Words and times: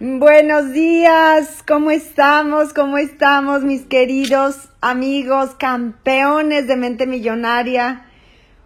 Buenos 0.00 0.72
días, 0.72 1.62
¿cómo 1.64 1.92
estamos? 1.92 2.74
¿Cómo 2.74 2.98
estamos 2.98 3.62
mis 3.62 3.82
queridos 3.82 4.68
amigos, 4.80 5.54
campeones 5.54 6.66
de 6.66 6.74
mente 6.74 7.06
millonaria? 7.06 8.04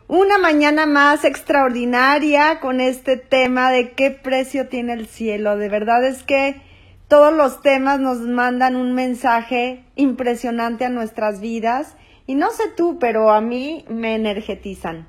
Una 0.07 0.39
mañana 0.39 0.87
más 0.87 1.27
extraordinaria 1.27 2.61
con 2.61 2.81
este 2.81 3.19
tema 3.19 3.71
de 3.71 3.91
qué 3.93 4.11
precio 4.11 4.69
tiene 4.69 4.95
el 4.95 5.07
cielo. 5.07 5.59
De 5.59 5.69
verdad 5.69 6.03
es 6.07 6.23
que 6.23 6.63
todos 7.09 7.35
los 7.35 7.61
temas 7.61 8.01
nos 8.01 8.21
mandan 8.21 8.75
un 8.75 8.95
mensaje 8.95 9.85
impresionante 9.97 10.87
a 10.87 10.91
nuestras 10.91 11.43
vidas 11.43 11.95
y 12.27 12.37
no 12.37 12.51
sé 12.53 12.71
tú, 12.75 12.99
pero 12.99 13.33
a 13.33 13.43
mí 13.43 13.85
me 13.91 14.15
energetizan. 14.15 15.07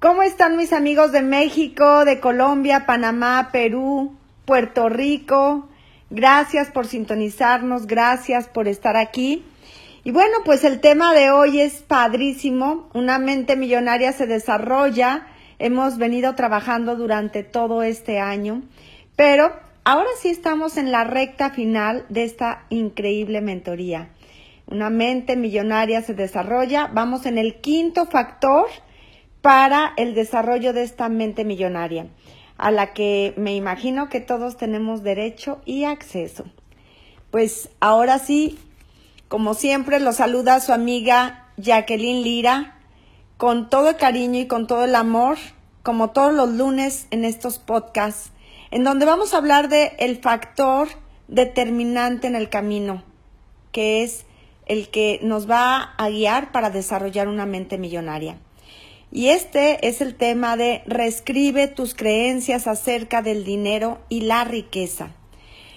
¿Cómo 0.00 0.22
están 0.22 0.56
mis 0.56 0.72
amigos 0.72 1.12
de 1.12 1.20
México, 1.20 2.06
de 2.06 2.20
Colombia, 2.20 2.86
Panamá, 2.86 3.50
Perú, 3.52 4.16
Puerto 4.44 4.88
Rico. 4.88 5.68
Gracias 6.10 6.70
por 6.70 6.86
sintonizarnos, 6.86 7.86
gracias 7.86 8.48
por 8.48 8.68
estar 8.68 8.96
aquí. 8.96 9.44
Y 10.04 10.10
bueno, 10.10 10.38
pues 10.44 10.64
el 10.64 10.80
tema 10.80 11.14
de 11.14 11.30
hoy 11.30 11.60
es 11.60 11.82
padrísimo. 11.82 12.88
Una 12.92 13.18
mente 13.18 13.56
millonaria 13.56 14.12
se 14.12 14.26
desarrolla. 14.26 15.26
Hemos 15.58 15.96
venido 15.96 16.34
trabajando 16.34 16.96
durante 16.96 17.44
todo 17.44 17.82
este 17.82 18.18
año, 18.18 18.62
pero 19.14 19.52
ahora 19.84 20.08
sí 20.20 20.28
estamos 20.28 20.76
en 20.76 20.90
la 20.90 21.04
recta 21.04 21.50
final 21.50 22.04
de 22.08 22.24
esta 22.24 22.64
increíble 22.68 23.40
mentoría. 23.40 24.08
Una 24.66 24.90
mente 24.90 25.36
millonaria 25.36 26.02
se 26.02 26.14
desarrolla. 26.14 26.90
Vamos 26.92 27.26
en 27.26 27.38
el 27.38 27.60
quinto 27.60 28.06
factor 28.06 28.66
para 29.40 29.92
el 29.96 30.14
desarrollo 30.14 30.72
de 30.72 30.82
esta 30.82 31.08
mente 31.08 31.44
millonaria 31.44 32.06
a 32.58 32.70
la 32.70 32.92
que 32.92 33.34
me 33.36 33.54
imagino 33.54 34.08
que 34.08 34.20
todos 34.20 34.56
tenemos 34.56 35.02
derecho 35.02 35.60
y 35.64 35.84
acceso. 35.84 36.44
Pues 37.30 37.70
ahora 37.80 38.18
sí, 38.18 38.58
como 39.28 39.54
siempre, 39.54 40.00
lo 40.00 40.12
saluda 40.12 40.60
su 40.60 40.72
amiga 40.72 41.48
Jacqueline 41.56 42.22
Lira 42.22 42.76
con 43.36 43.70
todo 43.70 43.88
el 43.90 43.96
cariño 43.96 44.40
y 44.40 44.46
con 44.46 44.66
todo 44.66 44.84
el 44.84 44.94
amor, 44.94 45.38
como 45.82 46.10
todos 46.10 46.32
los 46.32 46.50
lunes 46.50 47.06
en 47.10 47.24
estos 47.24 47.58
podcasts, 47.58 48.30
en 48.70 48.84
donde 48.84 49.06
vamos 49.06 49.34
a 49.34 49.38
hablar 49.38 49.68
de 49.68 49.96
el 49.98 50.18
factor 50.18 50.88
determinante 51.28 52.26
en 52.26 52.36
el 52.36 52.48
camino, 52.48 53.02
que 53.72 54.02
es 54.02 54.26
el 54.66 54.90
que 54.90 55.18
nos 55.22 55.50
va 55.50 55.94
a 55.96 56.08
guiar 56.08 56.52
para 56.52 56.70
desarrollar 56.70 57.28
una 57.28 57.46
mente 57.46 57.78
millonaria. 57.78 58.36
Y 59.14 59.28
este 59.28 59.86
es 59.86 60.00
el 60.00 60.14
tema 60.14 60.56
de 60.56 60.82
reescribe 60.86 61.68
tus 61.68 61.94
creencias 61.94 62.66
acerca 62.66 63.20
del 63.20 63.44
dinero 63.44 64.00
y 64.08 64.22
la 64.22 64.44
riqueza. 64.44 65.10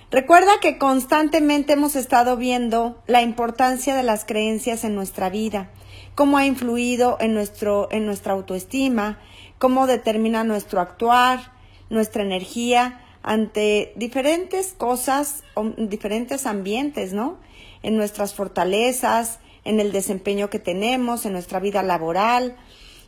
Recuerda 0.10 0.52
que 0.62 0.78
constantemente 0.78 1.74
hemos 1.74 1.98
estado 1.98 2.38
viendo 2.38 3.04
la 3.08 3.22
importancia 3.22 3.94
de 3.94 4.04
las 4.04 4.24
creencias 4.24 4.86
en 4.86 4.96
nuestra 4.96 5.30
vida, 5.30 5.70
cómo 6.16 6.38
ha 6.38 6.46
influido 6.46 7.18
en, 7.20 7.34
nuestro, 7.34 7.90
en 7.92 8.06
nuestra 8.06 8.32
autoestima, 8.32 9.20
cómo 9.58 9.86
determina 9.86 10.46
nuestro 10.46 10.80
actuar, 10.80 11.52
nuestra 11.90 12.24
energía 12.24 13.02
ante 13.22 13.92
diferentes 13.98 14.74
cosas, 14.78 15.44
diferentes 15.78 16.46
ambientes, 16.46 17.12
¿no? 17.12 17.38
En 17.84 17.98
nuestras 17.98 18.34
fortalezas, 18.34 19.40
en 19.66 19.82
el 19.82 19.92
desempeño 19.92 20.50
que 20.50 20.60
tenemos, 20.60 21.26
en 21.26 21.34
nuestra 21.34 21.60
vida 21.60 21.84
laboral, 21.84 22.56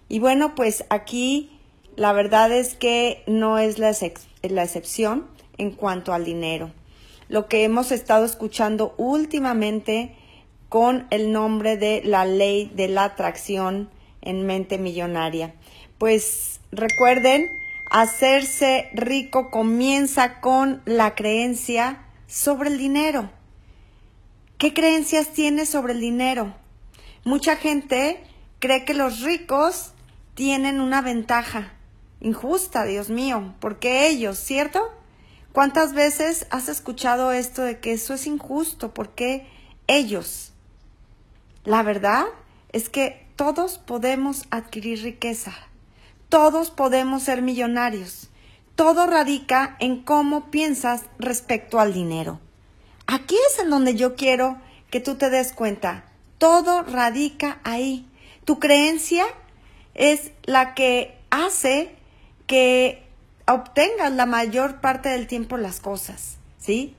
y 0.09 0.19
bueno, 0.19 0.55
pues 0.55 0.85
aquí 0.89 1.51
la 1.95 2.13
verdad 2.13 2.51
es 2.51 2.75
que 2.75 3.23
no 3.27 3.57
es 3.57 3.79
la, 3.79 3.91
la 4.43 4.63
excepción 4.63 5.27
en 5.57 5.71
cuanto 5.71 6.13
al 6.13 6.23
dinero. 6.23 6.71
Lo 7.27 7.47
que 7.47 7.63
hemos 7.63 7.91
estado 7.91 8.25
escuchando 8.25 8.93
últimamente 8.97 10.15
con 10.69 11.07
el 11.09 11.31
nombre 11.31 11.77
de 11.77 12.01
la 12.03 12.25
ley 12.25 12.71
de 12.75 12.87
la 12.87 13.05
atracción 13.05 13.89
en 14.21 14.45
mente 14.45 14.77
millonaria. 14.77 15.55
Pues 15.97 16.59
recuerden, 16.71 17.49
hacerse 17.89 18.89
rico 18.93 19.49
comienza 19.49 20.39
con 20.39 20.81
la 20.85 21.15
creencia 21.15 22.05
sobre 22.27 22.69
el 22.69 22.77
dinero. 22.77 23.29
¿Qué 24.57 24.73
creencias 24.73 25.33
tienes 25.33 25.69
sobre 25.69 25.93
el 25.93 26.01
dinero? 26.01 26.53
Mucha 27.23 27.55
gente 27.55 28.23
cree 28.59 28.85
que 28.85 28.93
los 28.93 29.21
ricos 29.21 29.93
tienen 30.37 30.79
una 30.81 31.01
ventaja 31.01 31.73
injusta, 32.19 32.85
Dios 32.85 33.09
mío, 33.09 33.55
porque 33.59 34.07
ellos, 34.07 34.37
¿cierto? 34.37 34.87
¿Cuántas 35.51 35.93
veces 35.95 36.45
has 36.51 36.69
escuchado 36.69 37.31
esto 37.31 37.63
de 37.63 37.79
que 37.79 37.93
eso 37.93 38.13
es 38.13 38.27
injusto? 38.27 38.93
porque 38.93 39.47
ellos? 39.87 40.53
La 41.63 41.81
verdad 41.81 42.25
es 42.71 42.87
que 42.87 43.25
todos 43.35 43.79
podemos 43.79 44.43
adquirir 44.51 45.01
riqueza, 45.01 45.53
todos 46.29 46.69
podemos 46.69 47.23
ser 47.23 47.41
millonarios, 47.41 48.29
todo 48.75 49.07
radica 49.07 49.75
en 49.79 50.03
cómo 50.03 50.51
piensas 50.51 51.05
respecto 51.17 51.79
al 51.79 51.95
dinero. 51.95 52.39
Aquí 53.07 53.35
es 53.49 53.57
en 53.57 53.71
donde 53.71 53.95
yo 53.95 54.15
quiero 54.15 54.61
que 54.91 54.99
tú 54.99 55.15
te 55.15 55.31
des 55.31 55.51
cuenta, 55.51 56.05
todo 56.37 56.83
radica 56.83 57.57
ahí. 57.63 58.07
Tu 58.45 58.59
creencia 58.59 59.25
es 59.97 60.31
la 60.43 60.73
que 60.75 61.17
hace 61.29 61.93
que 62.45 63.03
obtengas 63.47 64.13
la 64.13 64.25
mayor 64.25 64.79
parte 64.79 65.09
del 65.09 65.27
tiempo 65.27 65.57
las 65.57 65.79
cosas, 65.81 66.37
¿sí? 66.57 66.95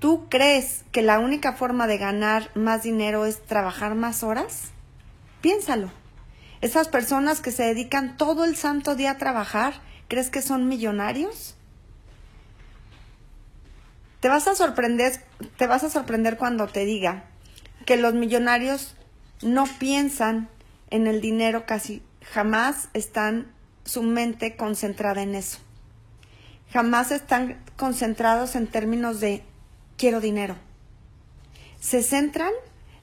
¿Tú 0.00 0.26
crees 0.28 0.84
que 0.92 1.00
la 1.00 1.20
única 1.20 1.54
forma 1.54 1.86
de 1.86 1.96
ganar 1.96 2.50
más 2.54 2.82
dinero 2.82 3.24
es 3.24 3.40
trabajar 3.42 3.94
más 3.94 4.22
horas? 4.22 4.72
Piénsalo. 5.40 5.90
Esas 6.60 6.88
personas 6.88 7.40
que 7.40 7.52
se 7.52 7.62
dedican 7.62 8.16
todo 8.16 8.44
el 8.44 8.56
santo 8.56 8.96
día 8.96 9.12
a 9.12 9.18
trabajar, 9.18 9.74
¿crees 10.08 10.30
que 10.30 10.42
son 10.42 10.68
millonarios? 10.68 11.54
Te 14.20 14.28
vas 14.28 14.48
a 14.48 14.54
sorprender, 14.54 15.22
te 15.56 15.66
vas 15.66 15.84
a 15.84 15.90
sorprender 15.90 16.36
cuando 16.36 16.66
te 16.66 16.84
diga 16.84 17.24
que 17.86 17.96
los 17.96 18.14
millonarios 18.14 18.96
no 19.42 19.66
piensan 19.78 20.48
en 20.90 21.06
el 21.06 21.20
dinero 21.20 21.66
casi 21.66 22.02
jamás 22.32 22.88
están 22.94 23.52
su 23.84 24.02
mente 24.02 24.56
concentrada 24.56 25.22
en 25.22 25.34
eso. 25.34 25.58
Jamás 26.72 27.10
están 27.10 27.62
concentrados 27.76 28.56
en 28.56 28.66
términos 28.66 29.20
de 29.20 29.42
quiero 29.96 30.20
dinero. 30.20 30.56
Se 31.80 32.02
centran 32.02 32.52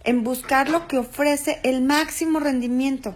en 0.04 0.24
buscar 0.24 0.70
lo 0.70 0.88
que 0.88 0.98
ofrece 0.98 1.60
el 1.64 1.81
máximo 1.81 2.40
rendimiento, 2.40 3.16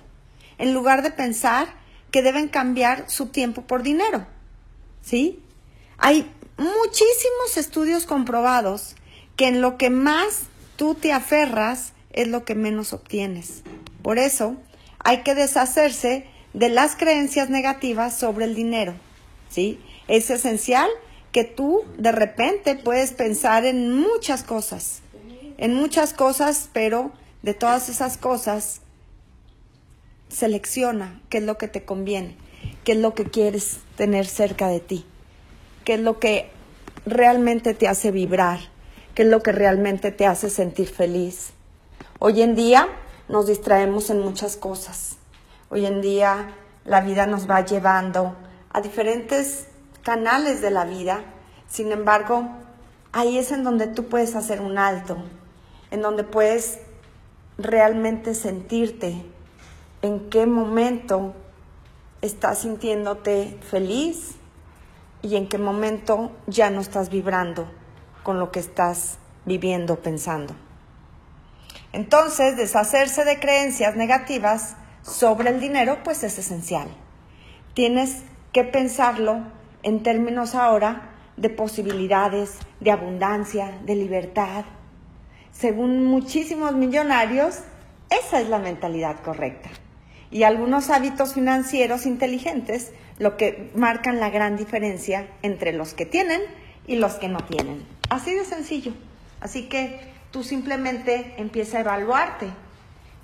en 0.58 0.74
lugar 0.74 1.02
de 1.02 1.12
pensar 1.12 1.68
que 2.12 2.22
deben 2.22 2.48
cambiar 2.48 3.10
su 3.10 3.28
tiempo 3.28 3.64
por 3.64 3.84
dinero. 3.84 4.26
¿Sí? 5.02 5.44
Hay 5.98 6.32
muchísimos 6.58 7.58
estudios 7.58 8.06
comprobados 8.06 8.96
que 9.36 9.48
en 9.48 9.62
lo 9.62 9.78
que 9.78 9.90
más 9.90 10.44
tú 10.78 10.96
te 10.96 11.12
aferras 11.12 11.94
es 12.14 12.28
lo 12.28 12.46
que 12.46 12.56
menos 12.56 12.94
obtienes. 12.94 13.64
Por 14.02 14.20
eso, 14.20 14.56
hay 15.06 15.22
que 15.22 15.36
deshacerse 15.36 16.26
de 16.54 16.68
las 16.70 16.96
creencias 16.96 17.50
negativas 17.52 18.18
sobre 18.18 18.46
el 18.46 18.56
dinero, 18.56 18.96
¿sí? 19.50 19.80
Es 20.08 20.32
esencial 20.32 20.90
que 21.32 21.44
tú 21.44 21.84
de 22.00 22.12
repente 22.12 22.76
puedes 22.76 23.12
pensar 23.12 23.66
en 23.66 23.94
muchas 23.94 24.42
cosas, 24.42 25.02
en 25.60 25.76
muchas 25.76 26.14
cosas, 26.14 26.70
pero 26.74 27.12
de 27.44 27.54
todas 27.54 27.88
esas 27.88 28.18
cosas 28.18 28.82
selecciona 30.28 31.22
qué 31.30 31.38
es 31.38 31.44
lo 31.44 31.60
que 31.60 31.68
te 31.68 31.86
conviene, 31.86 32.36
qué 32.84 32.94
es 32.94 32.98
lo 32.98 33.14
que 33.14 33.26
quieres 33.26 33.78
tener 33.97 34.26
cerca 34.26 34.70
de 34.70 34.79
ti, 34.79 35.06
qué 35.84 35.94
es 35.94 36.00
lo 36.00 36.20
que 36.20 36.50
realmente 37.06 37.76
te 37.76 37.88
hace 37.88 38.09
vibrar, 38.09 38.59
qué 39.14 39.22
es 39.22 39.29
lo 39.29 39.44
que 39.44 39.52
realmente 39.52 40.12
te 40.12 40.26
hace 40.26 40.50
sentir 40.50 40.88
feliz. 40.88 41.52
Hoy 42.18 42.41
en 42.41 42.56
día 42.56 42.90
nos 43.28 43.48
distraemos 43.48 44.10
en 44.10 44.22
muchas 44.22 44.58
cosas. 44.58 45.18
Hoy 45.70 45.86
en 45.86 46.02
día 46.02 46.56
la 46.84 47.02
vida 47.02 47.26
nos 47.26 47.50
va 47.50 47.66
llevando 47.66 48.36
a 48.72 48.82
diferentes 48.82 49.68
canales 50.04 50.62
de 50.62 50.72
la 50.72 50.86
vida. 50.86 51.24
Sin 51.68 51.92
embargo, 51.92 52.48
ahí 53.12 53.38
es 53.38 53.52
en 53.52 53.64
donde 53.64 53.88
tú 53.88 54.08
puedes 54.08 54.36
hacer 54.36 54.62
un 54.62 54.78
alto, 54.78 55.18
en 55.92 56.02
donde 56.02 56.24
puedes 56.24 56.80
realmente 57.58 58.36
sentirte 58.36 59.26
en 60.02 60.30
qué 60.30 60.46
momento 60.46 61.34
estás 62.22 62.60
sintiéndote 62.60 63.58
feliz 63.62 64.36
y 65.22 65.36
en 65.36 65.48
qué 65.48 65.58
momento 65.58 66.32
ya 66.46 66.70
no 66.70 66.82
estás 66.82 67.10
vibrando 67.10 67.68
con 68.24 68.40
lo 68.40 68.52
que 68.52 68.60
estás 68.60 69.18
viviendo, 69.46 69.96
pensando. 69.96 70.54
Entonces, 71.96 72.58
deshacerse 72.58 73.24
de 73.24 73.40
creencias 73.40 73.96
negativas 73.96 74.76
sobre 75.02 75.50
el 75.50 75.62
dinero, 75.62 76.00
pues 76.03 76.26
es 76.26 76.38
esencial. 76.38 76.90
Tienes 77.74 78.24
que 78.52 78.66
pensarlo 78.66 79.40
en 79.82 80.03
términos 80.03 80.56
ahora 80.56 81.14
de 81.38 81.50
posibilidades, 81.50 82.58
de 82.82 82.92
abundancia, 82.92 83.80
de 83.86 83.96
libertad. 83.96 84.66
Según 85.53 86.03
muchísimos 86.03 86.74
millonarios, 86.76 87.59
esa 88.09 88.41
es 88.41 88.50
la 88.50 88.59
mentalidad 88.59 89.22
correcta. 89.24 89.70
Y 90.32 90.44
algunos 90.44 90.90
hábitos 90.90 91.34
financieros 91.34 92.06
inteligentes 92.06 92.91
lo 93.20 93.38
que 93.38 93.72
marcan 93.74 94.20
la 94.20 94.30
gran 94.30 94.58
diferencia 94.58 95.30
entre 95.44 95.72
los 95.72 95.94
que 95.94 96.06
tienen 96.06 96.41
y 96.88 96.98
los 96.98 97.14
que 97.14 97.30
no 97.30 97.40
tienen. 97.46 97.86
Así 98.09 98.34
de 98.34 98.44
sencillo. 98.44 98.91
Así 99.40 99.70
que 99.70 100.15
tú 100.35 100.43
simplemente 100.43 101.34
empieza 101.37 101.78
a 101.78 101.79
evaluarte 101.79 102.49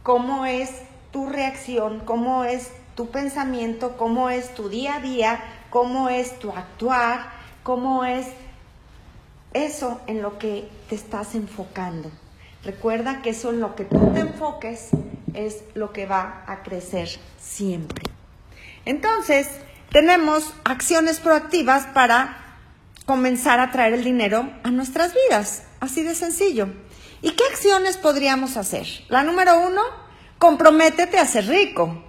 cómo 0.01 0.45
es 0.45 0.69
tu 1.11 1.27
reacción, 1.27 1.99
cómo 2.05 2.45
es 2.45 2.69
tu 2.95 3.09
pensamiento, 3.09 3.97
cómo 3.97 4.29
es 4.29 4.55
tu 4.55 4.69
día 4.69 4.95
a 4.95 4.99
día, 5.01 5.43
cómo 5.69 6.07
es 6.07 6.39
tu 6.39 6.51
actuar, 6.51 7.25
cómo 7.63 8.05
es 8.05 8.27
eso 9.51 9.99
en 10.07 10.21
lo 10.21 10.39
que 10.39 10.69
te 10.87 10.95
estás 10.95 11.35
enfocando. 11.35 12.09
Recuerda 12.63 13.21
que 13.21 13.31
eso 13.31 13.49
en 13.49 13.59
lo 13.59 13.75
que 13.75 13.83
tú 13.83 14.13
te 14.13 14.21
enfoques 14.21 14.91
es 15.33 15.65
lo 15.73 15.91
que 15.91 16.05
va 16.05 16.45
a 16.47 16.63
crecer 16.63 17.09
siempre. 17.37 18.05
Entonces, 18.85 19.49
tenemos 19.91 20.53
acciones 20.63 21.19
proactivas 21.19 21.87
para 21.87 22.37
comenzar 23.05 23.59
a 23.59 23.69
traer 23.71 23.95
el 23.95 24.05
dinero 24.05 24.49
a 24.63 24.71
nuestras 24.71 25.13
vidas. 25.13 25.63
Así 25.81 26.03
de 26.03 26.15
sencillo. 26.15 26.69
¿Y 27.21 27.31
qué 27.31 27.43
acciones 27.51 27.97
podríamos 27.97 28.57
hacer? 28.57 28.87
La 29.09 29.23
número 29.23 29.59
uno, 29.59 29.81
comprométete 30.37 31.19
a 31.19 31.25
ser 31.25 31.47
rico. 31.47 32.03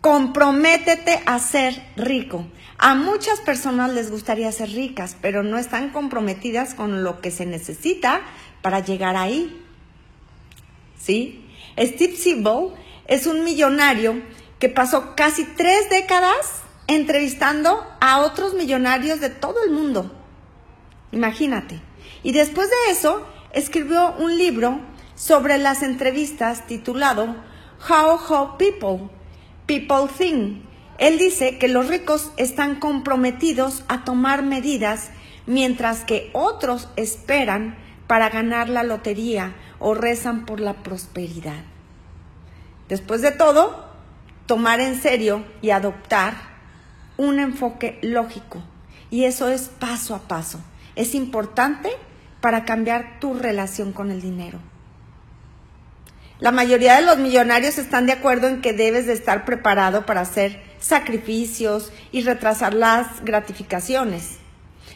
Comprométete 0.00 1.22
a 1.26 1.38
ser 1.38 1.80
rico. 1.96 2.46
A 2.78 2.94
muchas 2.94 3.40
personas 3.40 3.92
les 3.92 4.10
gustaría 4.10 4.50
ser 4.50 4.70
ricas, 4.70 5.16
pero 5.20 5.42
no 5.42 5.58
están 5.58 5.90
comprometidas 5.90 6.74
con 6.74 7.04
lo 7.04 7.20
que 7.20 7.30
se 7.30 7.46
necesita 7.46 8.22
para 8.62 8.80
llegar 8.80 9.16
ahí. 9.16 9.64
¿Sí? 10.98 11.46
Steve 11.78 12.16
Siebel 12.16 12.70
es 13.06 13.26
un 13.26 13.44
millonario 13.44 14.22
que 14.58 14.68
pasó 14.68 15.14
casi 15.14 15.44
tres 15.44 15.90
décadas 15.90 16.62
entrevistando 16.86 17.86
a 18.00 18.20
otros 18.20 18.54
millonarios 18.54 19.20
de 19.20 19.30
todo 19.30 19.62
el 19.64 19.70
mundo. 19.70 20.10
Imagínate. 21.12 21.80
Y 22.22 22.32
después 22.32 22.68
de 22.68 22.92
eso, 22.92 23.26
escribió 23.52 24.14
un 24.18 24.36
libro 24.36 24.80
sobre 25.14 25.58
las 25.58 25.82
entrevistas 25.82 26.66
titulado 26.66 27.36
How 27.88 28.18
How 28.28 28.56
People 28.58 29.08
People 29.66 30.12
Think. 30.16 30.62
Él 30.98 31.18
dice 31.18 31.58
que 31.58 31.68
los 31.68 31.88
ricos 31.88 32.32
están 32.36 32.76
comprometidos 32.78 33.84
a 33.88 34.04
tomar 34.04 34.42
medidas 34.42 35.10
mientras 35.46 36.04
que 36.04 36.30
otros 36.32 36.88
esperan 36.96 37.76
para 38.06 38.28
ganar 38.28 38.68
la 38.68 38.82
lotería 38.82 39.54
o 39.78 39.94
rezan 39.94 40.44
por 40.44 40.60
la 40.60 40.74
prosperidad. 40.74 41.64
Después 42.88 43.22
de 43.22 43.32
todo, 43.32 43.86
tomar 44.46 44.80
en 44.80 45.00
serio 45.00 45.44
y 45.62 45.70
adoptar 45.70 46.34
un 47.16 47.38
enfoque 47.38 47.98
lógico. 48.02 48.62
Y 49.10 49.24
eso 49.24 49.48
es 49.48 49.68
paso 49.68 50.14
a 50.14 50.28
paso. 50.28 50.60
Es 50.94 51.14
importante 51.14 51.90
para 52.42 52.66
cambiar 52.66 53.20
tu 53.20 53.32
relación 53.32 53.92
con 53.92 54.10
el 54.10 54.20
dinero. 54.20 54.58
La 56.40 56.50
mayoría 56.50 56.96
de 56.96 57.02
los 57.02 57.18
millonarios 57.18 57.78
están 57.78 58.04
de 58.04 58.12
acuerdo 58.12 58.48
en 58.48 58.60
que 58.60 58.72
debes 58.72 59.06
de 59.06 59.12
estar 59.12 59.44
preparado 59.44 60.04
para 60.04 60.22
hacer 60.22 60.60
sacrificios 60.80 61.92
y 62.10 62.22
retrasar 62.24 62.74
las 62.74 63.24
gratificaciones. 63.24 64.38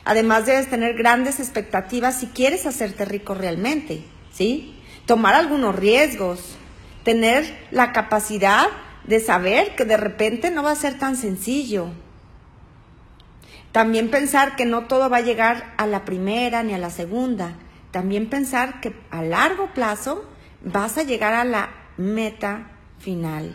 Además 0.05 0.45
debes 0.45 0.69
tener 0.69 0.95
grandes 0.97 1.39
expectativas 1.39 2.19
si 2.19 2.27
quieres 2.27 2.67
hacerte 2.67 3.05
rico 3.05 3.35
realmente, 3.35 4.03
¿sí? 4.33 4.77
Tomar 5.07 5.35
algunos 5.35 5.77
riesgos, 5.77 6.57
tener 7.05 7.45
la 7.71 7.93
capacidad 7.93 8.67
de 9.05 9.21
saber 9.21 9.77
que 9.77 9.85
de 9.85 9.97
repente 9.97 10.51
no 10.51 10.65
va 10.65 10.73
a 10.73 10.77
ser 10.77 10.99
tan 10.99 11.17
sencillo. 11.17 11.91
También 13.77 14.11
pensar 14.11 14.57
que 14.57 14.65
no 14.65 14.87
todo 14.87 15.11
va 15.11 15.19
a 15.19 15.21
llegar 15.21 15.75
a 15.77 15.87
la 15.87 16.07
primera 16.07 16.63
ni 16.63 16.73
a 16.73 16.79
la 16.79 16.89
segunda. 16.89 17.57
También 17.91 18.31
pensar 18.31 18.81
que 18.81 18.97
a 19.11 19.21
largo 19.21 19.75
plazo 19.75 20.25
vas 20.65 20.97
a 20.97 21.03
llegar 21.03 21.35
a 21.35 21.45
la 21.45 21.69
meta 21.99 22.71
final. 22.99 23.55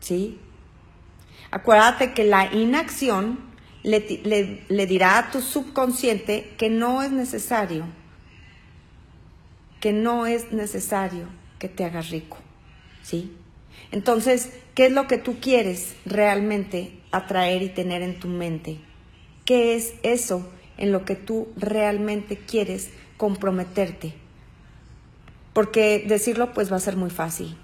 ¿Sí? 0.00 0.38
Acuérdate 1.50 2.12
que 2.12 2.24
la 2.24 2.52
inacción 2.52 3.38
le, 3.82 4.60
le, 4.68 4.86
dirá 4.86 5.16
a 5.16 5.30
tu 5.30 5.40
subconsciente 5.40 6.52
que 6.58 6.68
no 6.68 7.02
es 7.02 7.10
necesario, 7.10 7.86
que 9.80 9.94
no 9.94 10.26
es 10.26 10.52
necesario 10.52 11.28
que 11.58 11.70
te 11.70 11.82
hagas 11.82 12.10
rico. 12.10 12.36
¿Sí? 13.02 13.34
Entonces, 13.90 14.52
¿qué 14.76 14.86
es 14.86 14.92
lo 14.92 15.08
que 15.08 15.18
tú 15.18 15.38
quieres 15.40 15.96
realmente 16.04 17.00
atraer 17.10 17.62
y 17.62 17.70
tener 17.70 18.02
en 18.02 18.20
tu 18.20 18.28
mente? 18.28 18.78
¿Qué 19.44 19.74
es 19.74 19.94
eso 20.04 20.48
en 20.78 20.92
lo 20.92 21.04
que 21.04 21.16
tú 21.16 21.48
realmente 21.56 22.36
quieres 22.36 22.90
comprometerte? 23.16 24.14
porque 25.56 26.04
decirlo 26.06 26.52
pues 26.52 26.70
va 26.70 26.76
a 26.76 26.80
ser 26.80 26.96
muy 26.96 27.08
fácil. 27.08 27.56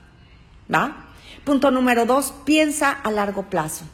¿Va? 0.75 1.13
Punto 1.45 1.71
número 1.71 2.07
dos, 2.07 2.33
piensa 2.47 2.91
a 2.91 3.11
largo 3.11 3.51
plazo. 3.51 3.85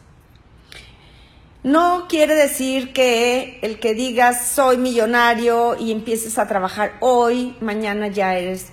No 1.65 2.07
quiere 2.09 2.37
decir 2.37 2.93
que 2.93 3.59
el 3.61 3.81
que 3.81 3.95
digas 3.95 4.51
soy 4.51 4.77
millonario 4.77 5.75
y 5.77 5.91
empieces 5.91 6.39
a 6.39 6.47
trabajar 6.47 6.93
hoy, 7.01 7.57
mañana 7.61 8.07
ya 8.07 8.37
eres, 8.37 8.69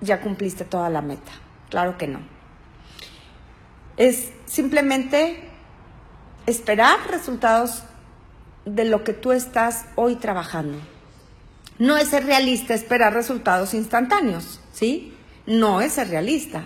ya 0.00 0.20
cumpliste 0.20 0.64
toda 0.64 0.90
la 0.90 1.00
meta. 1.00 1.30
Claro 1.70 1.96
que 1.96 2.08
no. 2.08 2.33
Es 3.96 4.30
simplemente 4.46 5.48
esperar 6.46 6.98
resultados 7.10 7.84
de 8.64 8.84
lo 8.84 9.04
que 9.04 9.12
tú 9.12 9.32
estás 9.32 9.86
hoy 9.94 10.16
trabajando. 10.16 10.78
No 11.78 11.96
es 11.96 12.08
ser 12.08 12.24
realista 12.24 12.74
esperar 12.74 13.14
resultados 13.14 13.74
instantáneos, 13.74 14.60
¿sí? 14.72 15.14
No 15.46 15.80
es 15.80 15.92
ser 15.92 16.08
realista. 16.08 16.64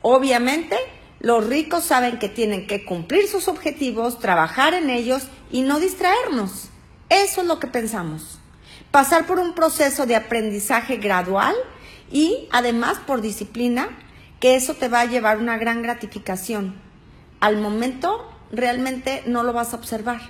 Obviamente, 0.00 0.76
los 1.20 1.46
ricos 1.46 1.84
saben 1.84 2.18
que 2.18 2.28
tienen 2.28 2.66
que 2.66 2.84
cumplir 2.84 3.28
sus 3.28 3.48
objetivos, 3.48 4.18
trabajar 4.18 4.74
en 4.74 4.90
ellos 4.90 5.28
y 5.50 5.62
no 5.62 5.78
distraernos. 5.78 6.68
Eso 7.08 7.42
es 7.42 7.46
lo 7.46 7.60
que 7.60 7.66
pensamos. 7.66 8.38
Pasar 8.90 9.26
por 9.26 9.38
un 9.38 9.54
proceso 9.54 10.06
de 10.06 10.16
aprendizaje 10.16 10.96
gradual 10.96 11.54
y 12.10 12.48
además 12.50 12.98
por 13.06 13.20
disciplina, 13.20 13.88
que 14.42 14.56
eso 14.56 14.74
te 14.74 14.88
va 14.88 15.02
a 15.02 15.04
llevar 15.04 15.38
una 15.38 15.56
gran 15.56 15.82
gratificación. 15.82 16.74
Al 17.38 17.58
momento 17.58 18.28
realmente 18.50 19.22
no 19.24 19.44
lo 19.44 19.52
vas 19.52 19.72
a 19.72 19.76
observar, 19.76 20.20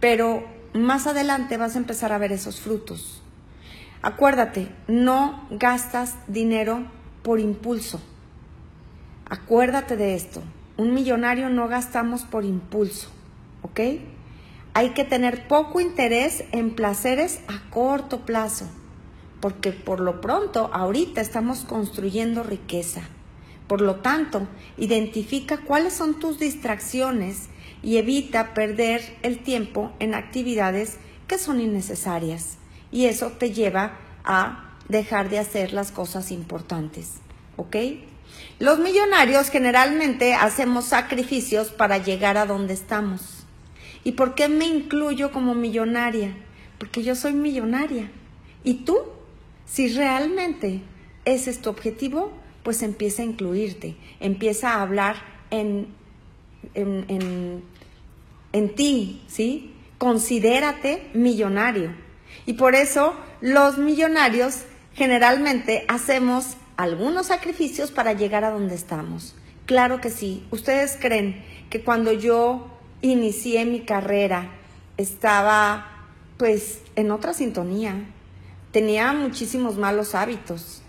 pero 0.00 0.42
más 0.72 1.06
adelante 1.06 1.58
vas 1.58 1.74
a 1.74 1.78
empezar 1.78 2.14
a 2.14 2.18
ver 2.18 2.32
esos 2.32 2.62
frutos. 2.62 3.22
Acuérdate, 4.00 4.74
no 4.88 5.46
gastas 5.50 6.16
dinero 6.28 6.86
por 7.22 7.40
impulso. 7.40 8.00
Acuérdate 9.28 9.98
de 9.98 10.14
esto. 10.14 10.42
Un 10.78 10.94
millonario 10.94 11.50
no 11.50 11.68
gastamos 11.68 12.22
por 12.22 12.46
impulso, 12.46 13.10
¿ok? 13.60 13.80
Hay 14.72 14.94
que 14.94 15.04
tener 15.04 15.46
poco 15.46 15.78
interés 15.78 16.44
en 16.52 16.74
placeres 16.74 17.40
a 17.48 17.68
corto 17.68 18.24
plazo, 18.24 18.64
porque 19.40 19.72
por 19.72 20.00
lo 20.00 20.22
pronto 20.22 20.70
ahorita 20.72 21.20
estamos 21.20 21.66
construyendo 21.66 22.42
riqueza. 22.42 23.02
Por 23.66 23.80
lo 23.80 23.96
tanto, 23.96 24.46
identifica 24.76 25.58
cuáles 25.58 25.92
son 25.94 26.18
tus 26.18 26.38
distracciones 26.38 27.48
y 27.82 27.96
evita 27.96 28.54
perder 28.54 29.02
el 29.22 29.38
tiempo 29.38 29.92
en 29.98 30.14
actividades 30.14 30.98
que 31.26 31.38
son 31.38 31.60
innecesarias 31.60 32.58
y 32.90 33.06
eso 33.06 33.30
te 33.30 33.52
lleva 33.52 33.98
a 34.24 34.76
dejar 34.88 35.30
de 35.30 35.38
hacer 35.38 35.72
las 35.72 35.90
cosas 35.90 36.30
importantes. 36.30 37.14
¿Ok? 37.56 37.76
Los 38.58 38.78
millonarios 38.78 39.48
generalmente 39.48 40.34
hacemos 40.34 40.84
sacrificios 40.84 41.68
para 41.68 41.98
llegar 41.98 42.36
a 42.36 42.46
donde 42.46 42.74
estamos. 42.74 43.44
¿Y 44.04 44.12
por 44.12 44.34
qué 44.34 44.48
me 44.48 44.66
incluyo 44.66 45.32
como 45.32 45.54
millonaria? 45.54 46.36
Porque 46.78 47.02
yo 47.02 47.14
soy 47.14 47.32
millonaria. 47.32 48.10
¿Y 48.64 48.84
tú? 48.84 48.98
Si 49.66 49.88
realmente 49.88 50.82
ese 51.24 51.50
es 51.50 51.60
tu 51.60 51.70
objetivo, 51.70 52.32
pues 52.62 52.82
empieza 52.82 53.22
a 53.22 53.26
incluirte, 53.26 53.96
empieza 54.20 54.74
a 54.74 54.82
hablar 54.82 55.16
en, 55.50 55.88
en, 56.74 57.04
en, 57.08 57.62
en 58.52 58.74
ti, 58.74 59.22
¿sí? 59.26 59.74
Considérate 59.98 61.10
millonario. 61.14 61.94
Y 62.46 62.54
por 62.54 62.74
eso 62.74 63.14
los 63.40 63.78
millonarios 63.78 64.62
generalmente 64.94 65.84
hacemos 65.88 66.56
algunos 66.76 67.26
sacrificios 67.26 67.90
para 67.90 68.12
llegar 68.12 68.44
a 68.44 68.50
donde 68.50 68.74
estamos. 68.74 69.34
Claro 69.66 70.00
que 70.00 70.10
sí. 70.10 70.44
¿Ustedes 70.50 70.98
creen 71.00 71.44
que 71.70 71.82
cuando 71.82 72.12
yo 72.12 72.68
inicié 73.02 73.64
mi 73.64 73.80
carrera 73.80 74.50
estaba 74.96 75.92
pues 76.38 76.80
en 76.96 77.10
otra 77.10 77.34
sintonía. 77.34 77.94
Tenía 78.72 79.12
muchísimos 79.12 79.76
malos 79.76 80.14
hábitos, 80.14 80.81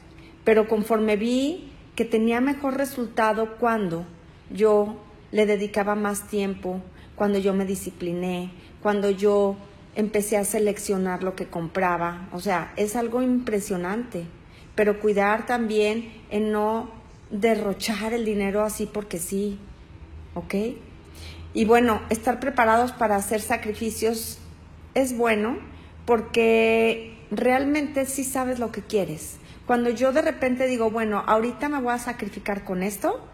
pero 0.43 0.67
conforme 0.67 1.15
vi 1.15 1.71
que 1.95 2.05
tenía 2.05 2.41
mejor 2.41 2.77
resultado 2.77 3.55
cuando 3.57 4.05
yo 4.51 4.97
le 5.31 5.45
dedicaba 5.45 5.95
más 5.95 6.27
tiempo, 6.27 6.81
cuando 7.15 7.39
yo 7.39 7.53
me 7.53 7.65
discipliné, 7.65 8.51
cuando 8.81 9.09
yo 9.09 9.55
empecé 9.95 10.37
a 10.37 10.45
seleccionar 10.45 11.23
lo 11.23 11.35
que 11.35 11.47
compraba. 11.47 12.27
O 12.31 12.39
sea, 12.39 12.73
es 12.77 12.95
algo 12.95 13.21
impresionante, 13.21 14.25
pero 14.75 14.99
cuidar 14.99 15.45
también 15.45 16.11
en 16.29 16.51
no 16.51 16.89
derrochar 17.29 18.13
el 18.13 18.25
dinero 18.25 18.63
así 18.63 18.85
porque 18.85 19.19
sí, 19.19 19.59
¿ok? 20.35 20.55
Y 21.53 21.65
bueno, 21.65 22.01
estar 22.09 22.39
preparados 22.39 22.91
para 22.91 23.15
hacer 23.15 23.41
sacrificios 23.41 24.39
es 24.95 25.15
bueno 25.15 25.57
porque 26.05 27.15
realmente 27.31 28.05
sí 28.05 28.23
sabes 28.23 28.59
lo 28.59 28.71
que 28.71 28.81
quieres. 28.81 29.37
Cuando 29.65 29.89
yo 29.89 30.11
de 30.11 30.21
repente 30.21 30.67
digo, 30.67 30.91
bueno, 30.91 31.23
ahorita 31.25 31.69
me 31.69 31.81
voy 31.81 31.93
a 31.93 31.99
sacrificar 31.99 32.63
con 32.63 32.83
esto 32.83 33.25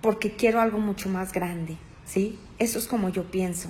porque 0.00 0.32
quiero 0.32 0.60
algo 0.60 0.78
mucho 0.78 1.08
más 1.08 1.32
grande, 1.32 1.76
¿sí? 2.04 2.38
Eso 2.58 2.78
es 2.78 2.86
como 2.86 3.10
yo 3.10 3.24
pienso. 3.30 3.68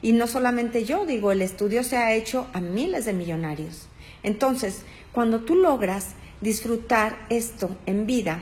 Y 0.00 0.12
no 0.12 0.26
solamente 0.26 0.84
yo, 0.84 1.04
digo, 1.04 1.32
el 1.32 1.42
estudio 1.42 1.82
se 1.82 1.96
ha 1.96 2.14
hecho 2.14 2.46
a 2.52 2.60
miles 2.60 3.04
de 3.04 3.12
millonarios. 3.12 3.88
Entonces, 4.22 4.82
cuando 5.12 5.40
tú 5.40 5.56
logras 5.56 6.14
disfrutar 6.40 7.16
esto 7.28 7.76
en 7.86 8.06
vida, 8.06 8.40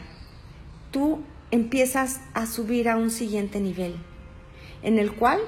tú 0.91 1.21
empiezas 1.51 2.21
a 2.33 2.47
subir 2.47 2.89
a 2.89 2.97
un 2.97 3.11
siguiente 3.11 3.61
nivel, 3.61 3.97
en 4.83 4.99
el 4.99 5.15
cual 5.15 5.41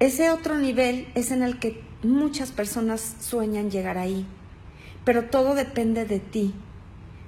ese 0.00 0.30
otro 0.30 0.58
nivel 0.58 1.08
es 1.14 1.30
en 1.30 1.42
el 1.42 1.58
que 1.58 1.82
muchas 2.02 2.52
personas 2.52 3.16
sueñan 3.20 3.70
llegar 3.70 3.98
ahí. 3.98 4.26
Pero 5.08 5.24
todo 5.24 5.54
depende 5.54 6.04
de 6.04 6.18
ti, 6.18 6.52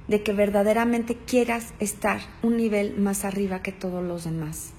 de 0.07 0.23
que 0.23 0.35
verdaderamente 0.35 1.17
quieras 1.17 1.73
estar 1.79 2.21
un 2.43 2.59
nivel 2.59 2.99
más 2.99 3.25
arriba 3.25 3.63
que 3.63 3.73
todos 3.73 4.05
los 4.05 4.25
demás. 4.25 4.73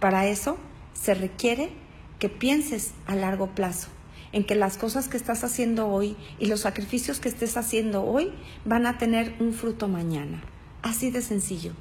Para 0.00 0.26
eso 0.26 0.58
se 0.92 1.14
requiere 1.14 1.70
que 2.18 2.28
pienses 2.28 2.94
a 3.06 3.14
largo 3.14 3.54
plazo, 3.54 3.90
en 4.32 4.42
que 4.42 4.56
las 4.56 4.76
cosas 4.76 5.06
que 5.06 5.16
estás 5.16 5.44
haciendo 5.44 5.86
hoy 5.86 6.16
y 6.40 6.46
los 6.46 6.62
sacrificios 6.62 7.20
que 7.20 7.28
estés 7.28 7.56
haciendo 7.56 8.02
hoy 8.02 8.32
van 8.64 8.86
a 8.86 8.98
tener 8.98 9.36
un 9.38 9.52
fruto 9.52 9.86
mañana. 9.86 10.42
Así 10.82 11.12
de 11.12 11.22
sencillo. 11.22 11.74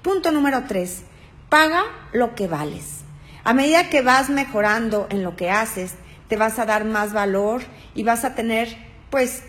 Punto 0.00 0.32
número 0.32 0.64
tres, 0.66 1.02
paga 1.50 1.82
lo 2.14 2.34
que 2.34 2.48
vales. 2.48 3.02
A 3.44 3.52
medida 3.52 3.90
que 3.90 4.00
vas 4.00 4.30
mejorando 4.30 5.08
en 5.10 5.22
lo 5.22 5.36
que 5.36 5.50
haces, 5.50 5.92
te 6.28 6.38
vas 6.38 6.58
a 6.58 6.64
dar 6.64 6.86
más 6.86 7.12
valor 7.12 7.60
y 7.94 8.02
vas 8.02 8.24
a 8.24 8.34
tener, 8.34 8.78
pues, 9.10 9.42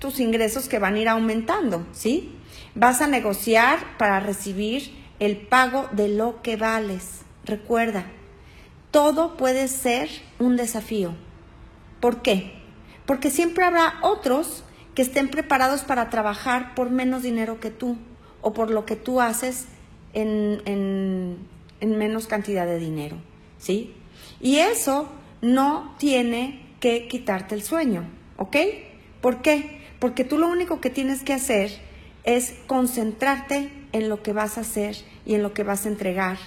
tus 0.00 0.18
ingresos 0.18 0.68
que 0.68 0.80
van 0.80 0.96
a 0.96 0.98
ir 0.98 1.08
aumentando, 1.08 1.86
¿sí? 1.92 2.34
Vas 2.74 3.00
a 3.00 3.06
negociar 3.06 3.96
para 3.98 4.18
recibir 4.18 4.90
el 5.20 5.36
pago 5.36 5.88
de 5.92 6.08
lo 6.08 6.42
que 6.42 6.56
vales. 6.56 7.20
Recuerda, 7.44 8.06
todo 8.90 9.36
puede 9.36 9.68
ser 9.68 10.08
un 10.40 10.56
desafío. 10.56 11.14
¿Por 12.00 12.22
qué? 12.22 12.54
Porque 13.06 13.30
siempre 13.30 13.64
habrá 13.64 13.98
otros 14.02 14.64
que 14.94 15.02
estén 15.02 15.28
preparados 15.28 15.82
para 15.82 16.10
trabajar 16.10 16.74
por 16.74 16.90
menos 16.90 17.22
dinero 17.22 17.60
que 17.60 17.70
tú 17.70 17.96
o 18.40 18.52
por 18.52 18.70
lo 18.70 18.86
que 18.86 18.96
tú 18.96 19.20
haces 19.20 19.66
en, 20.14 20.62
en 20.64 21.98
menos 21.98 22.26
cantidad 22.26 22.66
de 22.66 22.78
dinero. 22.78 23.16
¿sí? 23.60 23.94
Y 24.40 24.56
eso 24.56 25.08
no 25.42 25.94
tiene 25.98 26.66
que 26.80 27.06
quitarte 27.06 27.54
el 27.54 27.62
sueño, 27.62 28.04
¿ok? 28.38 28.56
¿Por 29.20 29.42
qué? 29.42 29.79
Porque 30.00 30.24
tú 30.24 30.38
lo 30.38 30.48
único 30.48 30.80
que 30.80 30.90
tienes 30.90 31.22
que 31.22 31.32
hacer 31.32 31.70
es 32.24 32.54
concentrarte 32.66 33.70
en 33.92 34.08
lo 34.08 34.22
que 34.22 34.32
vas 34.32 34.58
a 34.58 34.62
hacer 34.62 34.96
y 35.24 35.34
en 35.34 35.42
lo 35.42 35.54
que 35.54 35.62
vas 35.62 35.84
a 35.84 35.88
entregar 35.88 36.38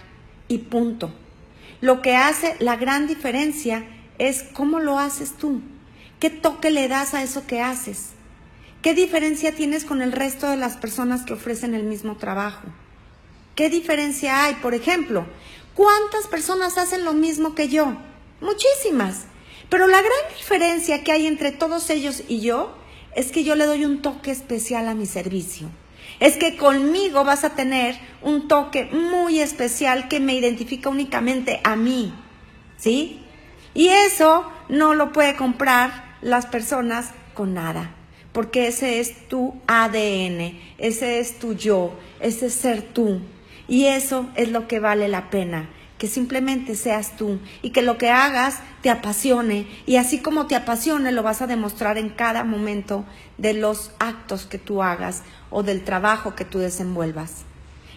y 0.50 0.58
punto. 0.58 1.14
Lo 1.80 2.02
que 2.02 2.16
hace 2.18 2.56
la 2.60 2.76
gran 2.76 3.08
diferencia 3.08 3.86
es 4.20 4.44
cómo 4.54 4.80
lo 4.80 5.00
haces 5.00 5.38
tú, 5.38 5.62
qué 6.20 6.30
toque 6.30 6.72
le 6.72 6.88
das 6.90 7.14
a 7.14 7.24
eso 7.24 7.48
que 7.48 7.62
haces, 7.62 8.10
qué 8.82 8.94
diferencia 8.94 9.56
tienes 9.56 9.86
con 9.86 10.02
el 10.02 10.12
resto 10.12 10.50
de 10.50 10.58
las 10.58 10.76
personas 10.76 11.24
que 11.24 11.34
ofrecen 11.34 11.74
el 11.74 11.84
mismo 11.84 12.18
trabajo. 12.18 12.68
¿Qué 13.56 13.70
diferencia 13.70 14.46
hay? 14.46 14.56
Por 14.56 14.74
ejemplo, 14.74 15.26
¿Cuántas 15.76 16.28
personas 16.28 16.78
hacen 16.78 17.04
lo 17.04 17.14
mismo 17.14 17.56
que 17.56 17.68
yo? 17.68 17.96
Muchísimas. 18.42 19.24
Pero 19.70 19.88
la 19.88 20.02
gran 20.02 20.38
diferencia 20.38 21.04
que 21.04 21.12
hay 21.12 21.26
entre 21.26 21.52
todos 21.52 21.90
ellos 21.90 22.24
y 22.28 22.42
yo 22.42 22.76
es 23.16 23.32
que 23.32 23.44
yo 23.44 23.56
le 23.56 23.66
doy 23.66 23.86
un 23.86 24.02
toque 24.02 24.32
especial 24.32 24.88
a 24.88 24.96
mi 24.96 25.06
servicio. 25.06 25.70
Es 26.20 26.38
que 26.38 26.58
conmigo 26.58 27.24
vas 27.24 27.44
a 27.44 27.52
tener 27.52 27.98
un 28.22 28.48
toque 28.48 28.86
muy 28.86 29.40
especial 29.40 30.08
que 30.08 30.20
me 30.20 30.36
identifica 30.36 30.90
únicamente 30.90 31.60
a 31.64 31.76
mí. 31.76 32.14
¿Sí? 32.78 33.22
Y 33.74 33.88
eso 33.88 34.46
no 34.70 34.94
lo 34.94 35.12
puede 35.12 35.36
comprar 35.36 36.18
las 36.22 36.46
personas 36.46 37.12
con 37.34 37.54
nada. 37.54 37.96
Porque 38.32 38.68
ese 38.68 39.00
es 39.00 39.28
tu 39.28 39.56
ADN, 39.68 40.60
ese 40.78 41.20
es 41.20 41.40
tu 41.40 41.54
yo, 41.54 41.98
ese 42.20 42.48
es 42.48 42.54
ser 42.54 42.82
tú. 42.82 43.22
Y 43.68 43.86
eso 43.86 44.30
es 44.36 44.50
lo 44.50 44.68
que 44.68 44.80
vale 44.80 45.08
la 45.08 45.30
pena, 45.30 45.70
que 46.04 46.10
simplemente 46.10 46.76
seas 46.76 47.16
tú 47.16 47.40
y 47.62 47.70
que 47.70 47.82
lo 47.82 47.98
que 47.98 48.10
hagas 48.10 48.60
te 48.82 48.90
apasione 48.90 49.68
y 49.86 49.96
así 49.96 50.20
como 50.20 50.48
te 50.48 50.58
apasione 50.58 51.14
lo 51.14 51.24
vas 51.24 51.42
a 51.42 51.48
demostrar 51.48 51.98
en 51.98 52.10
cada 52.10 52.44
momento 52.44 53.06
de 53.38 53.54
los 53.54 53.92
actos 54.00 54.46
que 54.46 54.58
tú 54.58 54.84
hagas 54.84 55.24
o 55.50 55.64
del 55.64 55.86
trabajo 55.86 56.36
que 56.36 56.44
tú 56.44 56.60
desenvuelvas. 56.60 57.46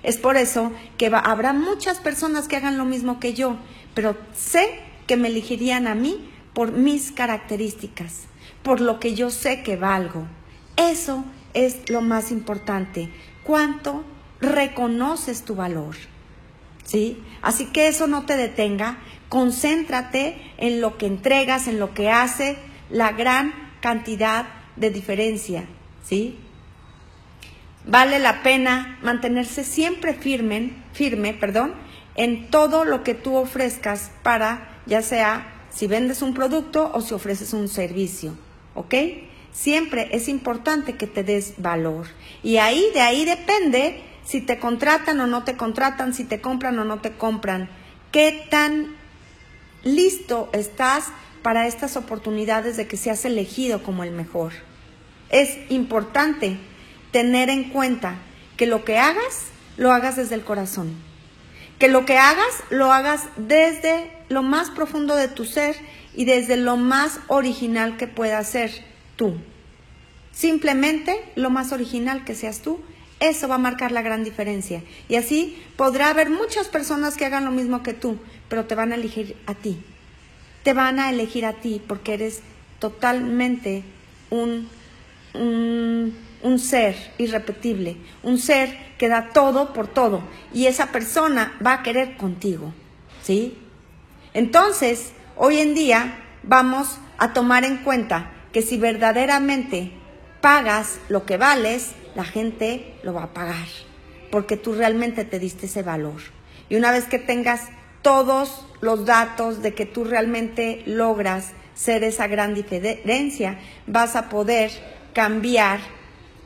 Es 0.05 0.19
por 0.19 0.37
eso 0.37 0.71
que 0.99 1.11
habrá 1.13 1.53
muchas 1.53 1.99
personas 1.99 2.47
que 2.47 2.55
hagan 2.55 2.79
lo 2.79 2.85
mismo 2.85 3.19
que 3.19 3.35
yo, 3.35 3.57
pero 3.93 4.17
sé 4.33 4.79
que 5.09 5.17
me 5.17 5.27
elegirían 5.27 5.89
a 5.89 5.97
mí 5.97 6.31
por 6.55 6.71
mis 6.71 7.11
características, 7.11 8.27
por 8.63 8.81
lo 8.81 9.01
que 9.01 9.17
yo 9.17 9.31
sé 9.31 9.65
que 9.65 9.75
valgo. 9.75 10.29
Eso 10.77 11.25
es 11.55 11.91
lo 11.91 12.03
más 12.03 12.31
importante. 12.31 13.11
¿Cuánto 13.43 14.05
reconoces 14.41 15.43
tu 15.43 15.57
valor. 15.57 15.97
¿Sí? 16.87 17.23
Así 17.43 17.67
que 17.67 17.89
eso 17.89 18.07
no 18.07 18.27
te 18.27 18.37
detenga, 18.37 18.99
concéntrate 19.29 20.37
en 20.57 20.81
lo 20.81 20.97
que 20.99 21.07
entregas, 21.07 21.67
en 21.67 21.79
lo 21.79 21.95
que 21.95 22.11
hace 22.11 22.57
la 22.91 23.13
gran 23.13 23.53
cantidad 23.81 24.47
de 24.77 24.91
diferencia, 24.91 25.65
¿sí? 26.05 26.39
Vale 27.87 28.19
la 28.19 28.43
pena 28.43 28.99
mantenerse 29.03 29.65
siempre 29.65 30.15
firme, 30.15 30.73
firme, 30.93 31.35
perdón, 31.35 31.75
en 32.15 32.51
todo 32.51 32.85
lo 32.85 33.03
que 33.05 33.15
tú 33.15 33.37
ofrezcas 33.37 34.11
para, 34.23 34.81
ya 34.87 35.03
sea 35.03 35.53
si 35.71 35.87
vendes 35.87 36.23
un 36.23 36.35
producto 36.35 36.91
o 36.95 37.01
si 37.01 37.15
ofreces 37.15 37.53
un 37.53 37.69
servicio, 37.69 38.37
¿ok? 38.75 38.95
Siempre 39.53 40.09
es 40.13 40.29
importante 40.29 40.95
que 40.97 41.07
te 41.07 41.23
des 41.23 41.55
valor. 41.59 42.07
Y 42.43 42.57
ahí, 42.57 42.85
de 42.93 43.01
ahí 43.01 43.25
depende 43.25 44.03
si 44.27 44.41
te 44.41 44.59
contratan 44.59 45.21
o 45.21 45.27
no 45.27 45.45
te 45.45 45.57
contratan, 45.57 46.13
si 46.13 46.25
te 46.25 46.41
compran 46.41 46.79
o 46.79 46.85
no 46.85 46.99
te 47.01 47.13
compran. 47.13 47.69
¿Qué 48.11 48.47
tan 48.51 48.97
listo 49.85 50.51
estás 50.53 51.07
para 51.43 51.67
estas 51.67 51.97
oportunidades 51.97 52.77
de 52.77 52.89
que 52.89 52.97
seas 52.97 53.25
elegido 53.25 53.83
como 53.83 54.03
el 54.03 54.11
mejor? 54.11 54.53
Es 55.31 55.59
importante 55.71 56.59
tener 57.13 57.51
en 57.51 57.71
cuenta 57.71 58.17
que 58.57 58.67
lo 58.67 58.85
que 58.85 58.99
hagas, 58.99 59.47
lo 59.77 59.93
hagas 59.93 60.17
desde 60.17 60.35
el 60.35 60.45
corazón. 60.45 60.95
Que 61.79 61.89
lo 61.89 62.05
que 62.05 62.19
hagas, 62.19 62.65
lo 62.71 62.93
hagas 62.93 63.25
desde 63.37 64.11
lo 64.29 64.43
más 64.43 64.71
profundo 64.71 65.15
de 65.15 65.29
tu 65.29 65.45
ser 65.45 65.77
y 66.15 66.25
desde 66.25 66.57
lo 66.57 66.77
más 66.77 67.21
original 67.29 67.97
que 67.97 68.09
pueda 68.09 68.43
ser 68.43 68.73
tú. 69.15 69.37
Simplemente 70.33 71.23
lo 71.37 71.51
más 71.51 71.73
original 71.73 72.25
que 72.25 72.35
seas 72.35 72.61
tú 72.61 72.81
eso 73.21 73.49
va 73.49 73.55
a 73.55 73.59
marcar 73.59 73.93
la 73.93 74.03
gran 74.03 74.25
diferencia. 74.25 74.83
Y 75.09 75.17
así 75.17 75.63
podrá 75.77 76.11
haber 76.11 76.31
muchas 76.31 76.69
personas 76.69 77.17
que 77.17 77.25
hagan 77.25 77.45
lo 77.45 77.51
mismo 77.51 77.83
que 77.83 77.95
tú, 77.95 78.19
pero 78.49 78.67
te 78.67 78.75
van 78.75 78.93
a 78.93 78.97
elegir 78.97 79.37
a 79.47 79.55
ti. 79.55 79.79
Te 80.63 80.73
van 80.73 80.99
a 80.99 81.11
elegir 81.11 81.47
a 81.47 81.55
ti 81.55 81.81
porque 81.87 82.15
eres 82.15 82.43
totalmente 82.79 83.85
un, 84.31 84.69
un, 85.35 86.59
ser 86.59 86.97
irrepetible, 87.19 87.97
un 88.23 88.39
ser 88.39 88.77
que 88.99 89.09
da 89.09 89.31
todo 89.33 89.73
por 89.73 89.89
todo. 89.89 90.23
Y 90.53 90.67
esa 90.67 90.93
persona 90.93 91.57
va 91.65 91.75
a 91.75 91.83
querer 91.83 92.17
contigo. 92.17 92.73
¿Sí? 93.23 93.57
Entonces, 94.35 95.13
hoy 95.37 95.59
en 95.59 95.75
día 95.75 96.19
vamos 96.43 96.99
a 97.19 97.33
tomar 97.33 97.65
en 97.65 97.79
cuenta 97.79 98.33
que 98.53 98.63
si 98.63 98.77
verdaderamente 98.77 99.93
pagas 100.41 100.99
lo 101.09 101.25
que 101.25 101.37
vales, 101.37 101.93
la 102.15 102.25
gente 102.25 102.95
lo 103.03 103.13
va 103.15 103.25
a 103.25 103.35
pagar, 103.35 103.67
porque 104.31 104.57
tú 104.57 104.75
realmente 104.75 105.25
te 105.25 105.39
diste 105.39 105.67
ese 105.67 105.83
valor. 105.83 106.21
Y 106.69 106.77
una 106.77 106.91
vez 106.91 107.05
que 107.05 107.19
tengas 107.19 107.63
todos 108.03 108.67
los 108.81 109.05
datos 109.05 109.63
de 109.63 109.75
que 109.75 109.87
tú 109.87 110.05
realmente 110.05 110.83
logras 110.87 111.53
ser 111.75 112.05
esa 112.05 112.27
gran 112.27 112.55
diferencia, 112.55 113.59
vas 113.87 114.17
a 114.17 114.29
poder 114.29 114.71
cambiar 115.13 115.81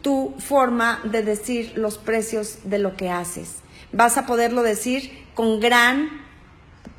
tu 0.02 0.34
forma 0.38 1.00
de 1.04 1.22
decir 1.22 1.72
los 1.76 1.98
precios 1.98 2.58
de 2.64 2.78
lo 2.78 2.96
que 2.96 3.10
haces. 3.10 3.56
Vas 3.92 4.16
a 4.16 4.26
poderlo 4.26 4.62
decir 4.62 5.26
con 5.34 5.60
gran 5.60 6.08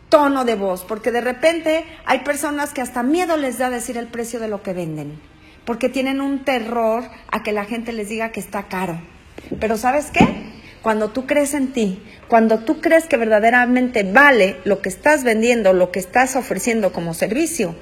tono 0.09 0.45
de 0.45 0.55
voz, 0.55 0.83
porque 0.83 1.11
de 1.11 1.21
repente 1.21 1.85
hay 2.05 2.19
personas 2.19 2.73
que 2.73 2.81
hasta 2.81 3.01
miedo 3.01 3.37
les 3.37 3.57
da 3.57 3.69
decir 3.69 3.97
el 3.97 4.07
precio 4.07 4.39
de 4.39 4.49
lo 4.49 4.61
que 4.61 4.73
venden, 4.73 5.19
porque 5.65 5.89
tienen 5.89 6.21
un 6.21 6.43
terror 6.43 7.03
a 7.31 7.43
que 7.43 7.51
la 7.51 7.65
gente 7.65 7.93
les 7.93 8.09
diga 8.09 8.31
que 8.31 8.39
está 8.39 8.63
caro. 8.63 9.01
Pero 9.59 9.77
¿sabes 9.77 10.11
qué? 10.11 10.27
Cuando 10.81 11.09
tú 11.11 11.27
crees 11.27 11.53
en 11.53 11.73
ti, 11.73 12.01
cuando 12.27 12.59
tú 12.59 12.81
crees 12.81 13.05
que 13.05 13.17
verdaderamente 13.17 14.03
vale 14.03 14.57
lo 14.63 14.81
que 14.81 14.89
estás 14.89 15.23
vendiendo, 15.23 15.73
lo 15.73 15.91
que 15.91 15.99
estás 15.99 16.35
ofreciendo 16.35 16.91
como 16.91 17.13
servicio, 17.13 17.75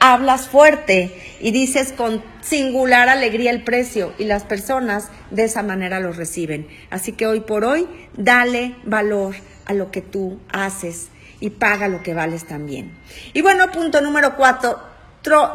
hablas 0.00 0.48
fuerte 0.48 1.14
y 1.40 1.50
dices 1.50 1.92
con 1.92 2.22
singular 2.40 3.08
alegría 3.08 3.50
el 3.50 3.62
precio 3.62 4.14
y 4.18 4.24
las 4.24 4.44
personas 4.44 5.10
de 5.30 5.44
esa 5.44 5.62
manera 5.62 6.00
lo 6.00 6.12
reciben. 6.12 6.66
Así 6.90 7.12
que 7.12 7.26
hoy 7.26 7.40
por 7.40 7.64
hoy, 7.64 7.86
dale 8.16 8.76
valor 8.84 9.34
a 9.66 9.74
lo 9.74 9.90
que 9.90 10.00
tú 10.00 10.38
haces 10.50 11.08
y 11.40 11.50
paga 11.50 11.88
lo 11.88 12.02
que 12.02 12.14
vales 12.14 12.46
también. 12.46 12.92
Y 13.34 13.42
bueno, 13.42 13.70
punto 13.70 14.00
número 14.00 14.36
cuatro, 14.36 14.80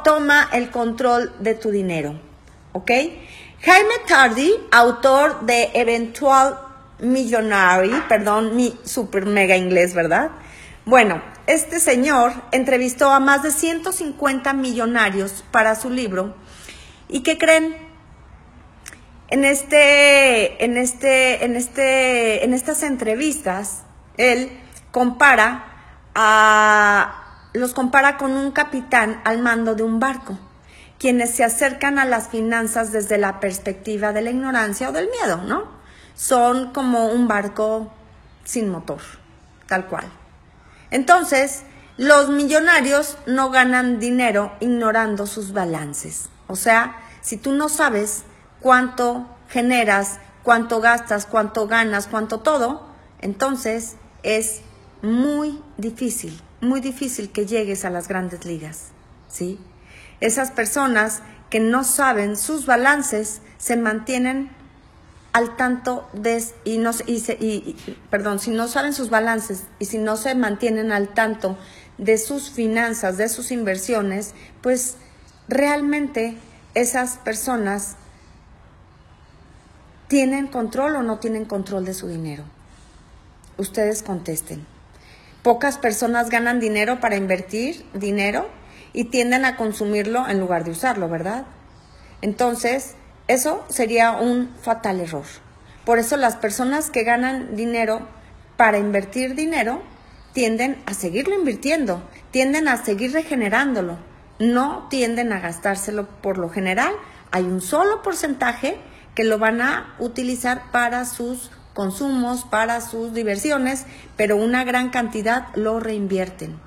toma 0.03 0.49
el 0.53 0.69
control 0.69 1.33
de 1.39 1.55
tu 1.55 1.71
dinero. 1.71 2.19
¿Ok? 2.73 2.91
Jaime 3.61 3.93
Tardy, 4.07 4.51
autor 4.71 5.41
de 5.45 5.69
Eventual 5.73 6.57
Millionary, 6.99 7.91
perdón, 8.07 8.55
mi 8.55 8.77
super 8.83 9.25
mega 9.25 9.55
inglés, 9.55 9.93
¿verdad? 9.93 10.31
Bueno, 10.85 11.21
este 11.47 11.79
señor 11.79 12.33
entrevistó 12.51 13.11
a 13.11 13.19
más 13.19 13.43
de 13.43 13.51
150 13.51 14.53
millonarios 14.53 15.43
para 15.51 15.75
su 15.75 15.89
libro. 15.89 16.35
¿Y 17.07 17.21
qué 17.21 17.37
creen? 17.37 17.75
En 19.29 19.45
este, 19.45 20.63
en 20.63 20.77
este, 20.77 21.45
en 21.45 21.55
este, 21.55 22.43
en 22.43 22.53
estas 22.53 22.83
entrevistas, 22.83 23.83
él 24.17 24.51
compara 24.91 25.65
a, 26.15 27.20
los 27.53 27.73
compara 27.73 28.17
con 28.17 28.31
un 28.31 28.51
capitán 28.51 29.21
al 29.25 29.39
mando 29.39 29.75
de 29.75 29.83
un 29.83 29.99
barco, 29.99 30.37
quienes 30.99 31.31
se 31.31 31.43
acercan 31.43 31.99
a 31.99 32.05
las 32.05 32.29
finanzas 32.29 32.91
desde 32.91 33.17
la 33.17 33.39
perspectiva 33.39 34.13
de 34.13 34.21
la 34.21 34.29
ignorancia 34.29 34.89
o 34.89 34.91
del 34.91 35.09
miedo, 35.09 35.37
¿no? 35.37 35.65
Son 36.15 36.71
como 36.73 37.07
un 37.07 37.27
barco 37.27 37.91
sin 38.43 38.69
motor, 38.69 39.01
tal 39.67 39.87
cual. 39.87 40.05
Entonces, 40.91 41.63
los 41.97 42.29
millonarios 42.29 43.17
no 43.25 43.49
ganan 43.49 43.99
dinero 43.99 44.53
ignorando 44.59 45.25
sus 45.25 45.53
balances. 45.53 46.29
O 46.47 46.55
sea, 46.55 46.97
si 47.21 47.37
tú 47.37 47.51
no 47.53 47.69
sabes 47.69 48.23
cuánto 48.59 49.27
generas, 49.49 50.19
cuánto 50.43 50.81
gastas, 50.81 51.25
cuánto 51.25 51.67
ganas, 51.67 52.07
cuánto 52.07 52.39
todo, 52.39 52.87
entonces 53.19 53.95
es 54.23 54.61
muy 55.01 55.61
difícil, 55.77 56.41
muy 56.61 56.79
difícil 56.79 57.31
que 57.31 57.45
llegues 57.45 57.85
a 57.85 57.89
las 57.89 58.07
grandes 58.07 58.45
ligas, 58.45 58.89
¿sí? 59.29 59.59
Esas 60.19 60.51
personas 60.51 61.21
que 61.49 61.59
no 61.59 61.83
saben 61.83 62.37
sus 62.37 62.65
balances 62.65 63.41
se 63.57 63.75
mantienen 63.75 64.49
al 65.33 65.55
tanto 65.55 66.09
de 66.13 66.43
y 66.63 66.77
no 66.77 66.91
y, 67.07 67.75
perdón, 68.09 68.39
si 68.39 68.51
no 68.51 68.67
saben 68.67 68.93
sus 68.93 69.09
balances 69.09 69.63
y 69.79 69.85
si 69.85 69.97
no 69.97 70.17
se 70.17 70.35
mantienen 70.35 70.91
al 70.91 71.09
tanto 71.09 71.57
de 71.97 72.17
sus 72.17 72.49
finanzas, 72.49 73.17
de 73.17 73.29
sus 73.29 73.51
inversiones, 73.51 74.33
pues 74.61 74.97
realmente 75.47 76.37
esas 76.73 77.17
personas 77.17 77.95
tienen 80.07 80.47
control 80.47 80.97
o 80.97 81.03
no 81.03 81.19
tienen 81.19 81.45
control 81.45 81.85
de 81.85 81.93
su 81.93 82.07
dinero. 82.07 82.43
Ustedes 83.57 84.03
contesten. 84.03 84.65
Pocas 85.43 85.77
personas 85.77 86.29
ganan 86.29 86.59
dinero 86.59 86.99
para 86.99 87.15
invertir 87.15 87.83
dinero 87.93 88.47
y 88.93 89.05
tienden 89.05 89.43
a 89.45 89.55
consumirlo 89.55 90.27
en 90.27 90.39
lugar 90.39 90.63
de 90.63 90.71
usarlo, 90.71 91.09
¿verdad? 91.09 91.45
Entonces, 92.21 92.95
eso 93.27 93.65
sería 93.69 94.11
un 94.11 94.53
fatal 94.61 94.99
error. 94.99 95.25
Por 95.85 95.97
eso 95.97 96.15
las 96.17 96.35
personas 96.35 96.91
que 96.91 97.03
ganan 97.03 97.55
dinero 97.55 98.07
para 98.55 98.77
invertir 98.77 99.33
dinero 99.33 99.81
tienden 100.33 100.81
a 100.85 100.93
seguirlo 100.93 101.33
invirtiendo, 101.33 102.03
tienden 102.29 102.67
a 102.67 102.77
seguir 102.77 103.13
regenerándolo, 103.13 103.97
no 104.37 104.87
tienden 104.89 105.33
a 105.33 105.39
gastárselo 105.39 106.07
por 106.21 106.37
lo 106.37 106.49
general. 106.49 106.93
Hay 107.31 107.43
un 107.43 107.61
solo 107.61 108.03
porcentaje 108.03 108.77
que 109.15 109.23
lo 109.23 109.39
van 109.39 109.61
a 109.61 109.95
utilizar 109.97 110.71
para 110.71 111.05
sus 111.05 111.49
consumos, 111.81 112.43
para 112.43 112.79
sus 112.79 113.11
diversiones, 113.11 113.87
pero 114.15 114.37
una 114.37 114.63
gran 114.63 114.91
cantidad 114.91 115.47
lo 115.55 115.79
reinvierten, 115.79 116.59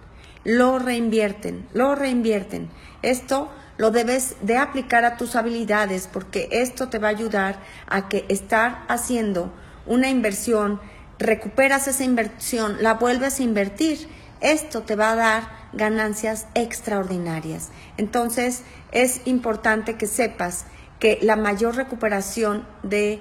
lo 0.42 0.80
reinvierten, 0.80 1.68
lo 1.72 1.94
reinvierten. 1.94 2.68
Esto 3.02 3.48
lo 3.76 3.92
debes 3.92 4.34
de 4.42 4.56
aplicar 4.56 5.04
a 5.04 5.16
tus 5.16 5.36
habilidades 5.36 6.08
porque 6.12 6.48
esto 6.50 6.88
te 6.88 6.98
va 6.98 7.06
a 7.06 7.12
ayudar 7.12 7.60
a 7.86 8.08
que 8.08 8.24
estar 8.28 8.84
haciendo 8.88 9.52
una 9.86 10.08
inversión, 10.08 10.80
recuperas 11.20 11.86
esa 11.86 12.02
inversión, 12.02 12.78
la 12.80 12.94
vuelves 12.94 13.38
a 13.38 13.44
invertir, 13.44 14.08
esto 14.40 14.82
te 14.82 14.96
va 14.96 15.12
a 15.12 15.14
dar 15.14 15.42
ganancias 15.74 16.48
extraordinarias. 16.54 17.68
Entonces 17.98 18.64
es 18.90 19.20
importante 19.26 19.94
que 19.94 20.08
sepas 20.08 20.64
que 20.98 21.20
la 21.22 21.36
mayor 21.36 21.76
recuperación 21.76 22.66
de, 22.82 23.20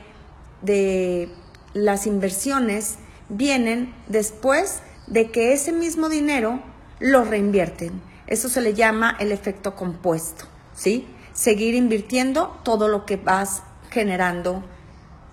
de 0.64 1.30
las 1.74 2.08
inversiones 2.08 2.98
vienen 3.30 3.94
después 4.08 4.82
de 5.08 5.32
que 5.32 5.54
ese 5.54 5.72
mismo 5.72 6.10
dinero 6.10 6.62
lo 7.00 7.24
reinvierten. 7.24 8.02
Eso 8.28 8.50
se 8.50 8.62
le 8.62 8.74
llama 8.74 9.16
el 9.20 9.32
efecto 9.32 9.76
compuesto, 9.76 10.46
¿sí? 10.74 11.08
Seguir 11.34 11.76
invirtiendo 11.76 12.60
todo 12.64 12.88
lo 12.88 13.06
que 13.06 13.18
vas 13.18 13.64
generando 13.90 14.64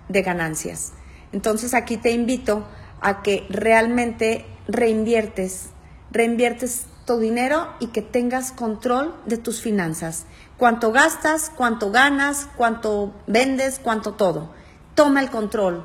de 0.09 0.21
ganancias. 0.21 0.93
Entonces 1.31 1.73
aquí 1.73 1.97
te 1.97 2.11
invito 2.11 2.65
a 2.99 3.21
que 3.21 3.45
realmente 3.49 4.45
reinviertes, 4.67 5.69
reinviertes 6.11 6.85
tu 7.05 7.19
dinero 7.19 7.67
y 7.79 7.87
que 7.87 8.01
tengas 8.01 8.51
control 8.51 9.15
de 9.25 9.37
tus 9.37 9.61
finanzas. 9.61 10.25
Cuánto 10.57 10.91
gastas, 10.91 11.51
cuánto 11.55 11.91
ganas, 11.91 12.47
cuánto 12.57 13.13
vendes, 13.27 13.79
cuánto 13.79 14.13
todo. 14.13 14.51
Toma 14.93 15.21
el 15.21 15.31
control. 15.31 15.83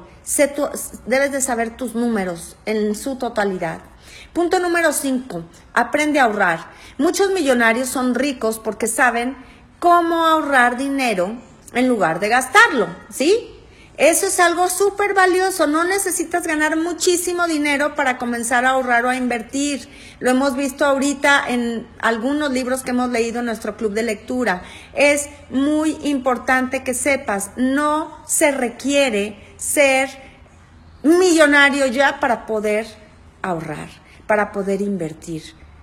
Debes 1.06 1.32
de 1.32 1.40
saber 1.40 1.76
tus 1.76 1.94
números 1.94 2.56
en 2.66 2.94
su 2.94 3.16
totalidad. 3.16 3.80
Punto 4.32 4.58
número 4.58 4.92
5, 4.92 5.44
aprende 5.72 6.18
a 6.18 6.24
ahorrar. 6.24 6.70
Muchos 6.98 7.30
millonarios 7.30 7.88
son 7.88 8.14
ricos 8.14 8.58
porque 8.58 8.86
saben 8.86 9.36
cómo 9.78 10.26
ahorrar 10.26 10.76
dinero 10.76 11.36
en 11.72 11.88
lugar 11.88 12.20
de 12.20 12.28
gastarlo, 12.28 12.88
¿sí? 13.10 13.52
Eso 13.98 14.26
es 14.26 14.38
algo 14.40 14.68
súper 14.68 15.14
valioso. 15.14 15.66
No 15.66 15.84
necesitas 15.84 16.46
ganar 16.46 16.76
muchísimo 16.76 17.46
dinero 17.46 17.94
para 17.94 18.18
comenzar 18.18 18.66
a 18.66 18.70
ahorrar 18.70 19.06
o 19.06 19.08
a 19.08 19.16
invertir. 19.16 19.88
Lo 20.20 20.30
hemos 20.30 20.54
visto 20.54 20.84
ahorita 20.84 21.44
en 21.48 21.86
algunos 22.00 22.50
libros 22.50 22.82
que 22.82 22.90
hemos 22.90 23.08
leído 23.08 23.40
en 23.40 23.46
nuestro 23.46 23.78
club 23.78 23.94
de 23.94 24.02
lectura. 24.02 24.62
Es 24.92 25.30
muy 25.48 25.96
importante 26.02 26.84
que 26.84 26.92
sepas, 26.92 27.52
no 27.56 28.22
se 28.26 28.50
requiere 28.50 29.45
ser 29.56 30.10
millonario 31.02 31.86
ya 31.86 32.20
para 32.20 32.46
poder 32.46 32.86
ahorrar 33.42 33.88
para 34.26 34.52
poder 34.52 34.82
invertir. 34.82 35.42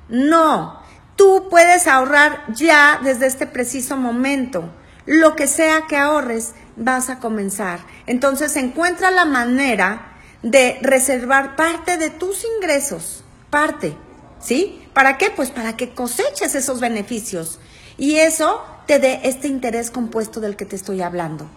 No, 0.09 0.81
tú 1.15 1.47
puedes 1.49 1.87
ahorrar 1.87 2.43
ya 2.53 2.99
desde 3.03 3.27
este 3.27 3.47
preciso 3.47 3.97
momento. 3.97 4.69
Lo 5.05 5.35
que 5.35 5.47
sea 5.47 5.83
que 5.87 5.97
ahorres, 5.97 6.53
vas 6.75 7.09
a 7.09 7.19
comenzar. 7.19 7.79
Entonces 8.07 8.55
encuentra 8.55 9.11
la 9.11 9.25
manera 9.25 10.13
de 10.41 10.79
reservar 10.81 11.55
parte 11.55 11.97
de 11.97 12.09
tus 12.09 12.45
ingresos, 12.57 13.23
parte, 13.49 13.95
¿sí? 14.39 14.85
¿Para 14.93 15.17
qué? 15.17 15.29
Pues 15.29 15.51
para 15.51 15.77
que 15.77 15.93
coseches 15.93 16.55
esos 16.55 16.79
beneficios 16.79 17.59
y 17.97 18.15
eso 18.15 18.61
te 18.85 18.99
dé 18.99 19.21
este 19.23 19.47
interés 19.47 19.89
compuesto 19.89 20.41
del 20.41 20.55
que 20.57 20.65
te 20.65 20.75
estoy 20.75 21.01
hablando. 21.01 21.47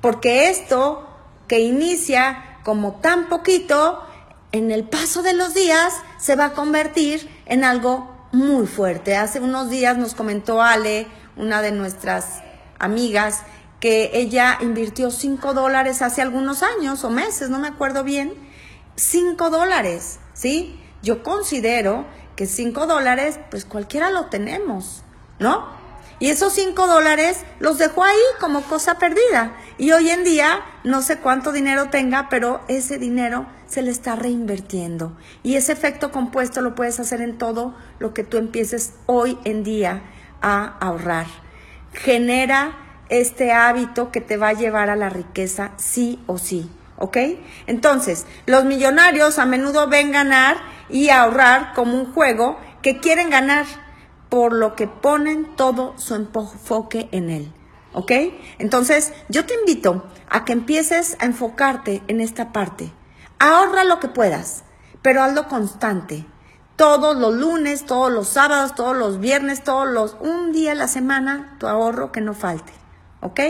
Porque 0.00 0.48
esto 0.48 1.09
que 1.50 1.58
inicia 1.58 2.60
como 2.62 3.00
tan 3.00 3.28
poquito, 3.28 4.00
en 4.52 4.70
el 4.70 4.84
paso 4.84 5.20
de 5.24 5.32
los 5.32 5.52
días 5.52 5.92
se 6.16 6.36
va 6.36 6.44
a 6.44 6.52
convertir 6.52 7.28
en 7.44 7.64
algo 7.64 8.28
muy 8.30 8.68
fuerte. 8.68 9.16
Hace 9.16 9.40
unos 9.40 9.68
días 9.68 9.98
nos 9.98 10.14
comentó 10.14 10.62
Ale, 10.62 11.08
una 11.36 11.60
de 11.60 11.72
nuestras 11.72 12.44
amigas, 12.78 13.42
que 13.80 14.12
ella 14.12 14.58
invirtió 14.60 15.10
5 15.10 15.52
dólares 15.52 16.02
hace 16.02 16.22
algunos 16.22 16.62
años 16.62 17.02
o 17.02 17.10
meses, 17.10 17.50
no 17.50 17.58
me 17.58 17.66
acuerdo 17.66 18.04
bien. 18.04 18.32
5 18.94 19.50
dólares, 19.50 20.20
¿sí? 20.34 20.78
yo 21.02 21.24
considero 21.24 22.06
que 22.36 22.46
5 22.46 22.86
dólares, 22.86 23.40
pues 23.50 23.64
cualquiera 23.64 24.10
lo 24.10 24.26
tenemos, 24.26 25.02
¿no? 25.40 25.79
Y 26.20 26.28
esos 26.28 26.52
5 26.52 26.86
dólares 26.86 27.38
los 27.58 27.78
dejó 27.78 28.04
ahí 28.04 28.20
como 28.38 28.60
cosa 28.62 28.98
perdida. 28.98 29.56
Y 29.78 29.92
hoy 29.92 30.10
en 30.10 30.22
día 30.22 30.60
no 30.84 31.00
sé 31.00 31.16
cuánto 31.18 31.50
dinero 31.50 31.88
tenga, 31.88 32.28
pero 32.28 32.60
ese 32.68 32.98
dinero 32.98 33.46
se 33.66 33.80
le 33.80 33.90
está 33.90 34.16
reinvirtiendo. 34.16 35.16
Y 35.42 35.56
ese 35.56 35.72
efecto 35.72 36.12
compuesto 36.12 36.60
lo 36.60 36.74
puedes 36.74 37.00
hacer 37.00 37.22
en 37.22 37.38
todo 37.38 37.74
lo 37.98 38.12
que 38.12 38.22
tú 38.22 38.36
empieces 38.36 38.92
hoy 39.06 39.38
en 39.44 39.64
día 39.64 40.02
a 40.42 40.76
ahorrar. 40.78 41.26
Genera 41.94 42.76
este 43.08 43.52
hábito 43.52 44.12
que 44.12 44.20
te 44.20 44.36
va 44.36 44.48
a 44.48 44.52
llevar 44.52 44.90
a 44.90 44.96
la 44.96 45.08
riqueza 45.08 45.72
sí 45.78 46.22
o 46.26 46.36
sí. 46.36 46.70
¿Ok? 46.98 47.16
Entonces, 47.66 48.26
los 48.44 48.66
millonarios 48.66 49.38
a 49.38 49.46
menudo 49.46 49.88
ven 49.88 50.12
ganar 50.12 50.58
y 50.90 51.08
ahorrar 51.08 51.72
como 51.72 51.94
un 51.94 52.12
juego 52.12 52.58
que 52.82 53.00
quieren 53.00 53.30
ganar 53.30 53.64
por 54.30 54.54
lo 54.54 54.76
que 54.76 54.86
ponen 54.86 55.56
todo 55.56 55.92
su 55.98 56.14
enfoque 56.14 57.08
en 57.12 57.28
él. 57.28 57.52
¿Ok? 57.92 58.12
Entonces, 58.58 59.12
yo 59.28 59.44
te 59.44 59.54
invito 59.54 60.06
a 60.28 60.44
que 60.44 60.52
empieces 60.52 61.16
a 61.18 61.26
enfocarte 61.26 62.02
en 62.06 62.20
esta 62.20 62.52
parte. 62.52 62.92
Ahorra 63.38 63.84
lo 63.84 63.98
que 63.98 64.08
puedas, 64.08 64.62
pero 65.02 65.22
hazlo 65.22 65.48
constante. 65.48 66.24
Todos 66.76 67.16
los 67.16 67.34
lunes, 67.34 67.84
todos 67.84 68.10
los 68.12 68.28
sábados, 68.28 68.74
todos 68.74 68.96
los 68.96 69.18
viernes, 69.18 69.64
todos 69.64 69.88
los... 69.88 70.16
Un 70.20 70.52
día 70.52 70.72
a 70.72 70.76
la 70.76 70.88
semana, 70.88 71.56
tu 71.58 71.66
ahorro 71.66 72.12
que 72.12 72.20
no 72.20 72.32
falte. 72.32 72.72
¿Ok? 73.20 73.40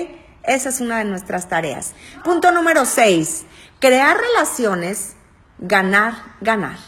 Esa 0.42 0.70
es 0.70 0.80
una 0.80 0.98
de 0.98 1.04
nuestras 1.04 1.48
tareas. 1.48 1.92
Punto 2.24 2.50
número 2.50 2.86
6. 2.86 3.44
Crear 3.78 4.16
relaciones, 4.16 5.14
ganar, 5.58 6.14
ganar. 6.40 6.78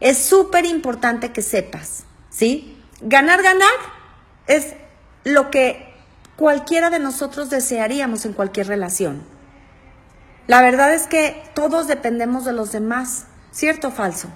Es 0.00 0.24
súper 0.24 0.64
importante 0.64 1.30
que 1.32 1.42
sepas, 1.42 2.04
¿sí? 2.30 2.71
Ganar, 3.04 3.42
ganar 3.42 3.68
es 4.46 4.74
lo 5.24 5.50
que 5.50 5.92
cualquiera 6.36 6.88
de 6.88 7.00
nosotros 7.00 7.50
desearíamos 7.50 8.24
en 8.24 8.32
cualquier 8.32 8.68
relación. 8.68 9.24
La 10.46 10.62
verdad 10.62 10.94
es 10.94 11.06
que 11.08 11.42
todos 11.54 11.88
dependemos 11.88 12.44
de 12.44 12.52
los 12.52 12.70
demás, 12.72 13.26
¿cierto 13.50 13.88
o 13.88 13.90
falso? 13.90 14.28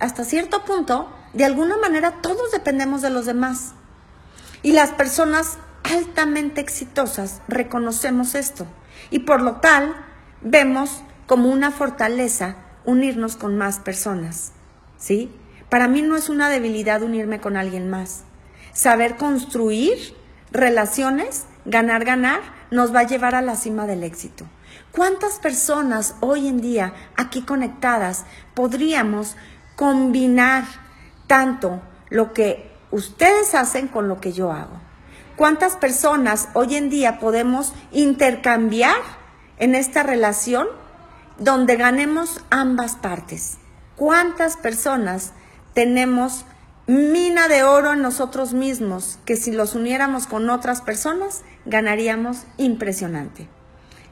hasta 0.00 0.24
cierto 0.24 0.64
punto, 0.64 1.10
de 1.32 1.46
alguna 1.46 1.78
manera 1.78 2.20
todos 2.20 2.50
dependemos 2.52 3.00
de 3.00 3.10
los 3.10 3.24
demás. 3.24 3.72
Y 4.62 4.72
las 4.72 4.90
personas 4.90 5.56
altamente 5.84 6.60
exitosas 6.60 7.40
reconocemos 7.48 8.34
esto. 8.34 8.66
Y 9.10 9.20
por 9.20 9.40
lo 9.40 9.56
tal, 9.56 9.94
vemos 10.42 11.02
como 11.26 11.48
una 11.48 11.70
fortaleza 11.70 12.56
unirnos 12.84 13.36
con 13.36 13.56
más 13.56 13.78
personas. 13.78 14.52
¿Sí? 14.98 15.34
Para 15.72 15.88
mí 15.88 16.02
no 16.02 16.16
es 16.16 16.28
una 16.28 16.50
debilidad 16.50 17.00
unirme 17.00 17.40
con 17.40 17.56
alguien 17.56 17.88
más. 17.88 18.24
Saber 18.74 19.16
construir 19.16 20.14
relaciones, 20.50 21.46
ganar, 21.64 22.04
ganar, 22.04 22.40
nos 22.70 22.94
va 22.94 23.00
a 23.00 23.06
llevar 23.06 23.34
a 23.34 23.40
la 23.40 23.56
cima 23.56 23.86
del 23.86 24.02
éxito. 24.02 24.44
¿Cuántas 24.90 25.38
personas 25.38 26.14
hoy 26.20 26.46
en 26.46 26.60
día 26.60 26.92
aquí 27.16 27.40
conectadas 27.40 28.26
podríamos 28.52 29.34
combinar 29.74 30.64
tanto 31.26 31.80
lo 32.10 32.34
que 32.34 32.70
ustedes 32.90 33.54
hacen 33.54 33.88
con 33.88 34.08
lo 34.08 34.20
que 34.20 34.34
yo 34.34 34.52
hago? 34.52 34.78
¿Cuántas 35.36 35.76
personas 35.76 36.50
hoy 36.52 36.76
en 36.76 36.90
día 36.90 37.18
podemos 37.18 37.72
intercambiar 37.92 39.00
en 39.56 39.74
esta 39.74 40.02
relación 40.02 40.66
donde 41.38 41.76
ganemos 41.76 42.44
ambas 42.50 42.94
partes? 42.96 43.56
¿Cuántas 43.96 44.58
personas 44.58 45.32
tenemos 45.74 46.44
mina 46.86 47.48
de 47.48 47.62
oro 47.62 47.92
en 47.92 48.02
nosotros 48.02 48.52
mismos, 48.52 49.18
que 49.24 49.36
si 49.36 49.52
los 49.52 49.74
uniéramos 49.74 50.26
con 50.26 50.50
otras 50.50 50.80
personas, 50.80 51.42
ganaríamos 51.64 52.44
impresionante. 52.56 53.48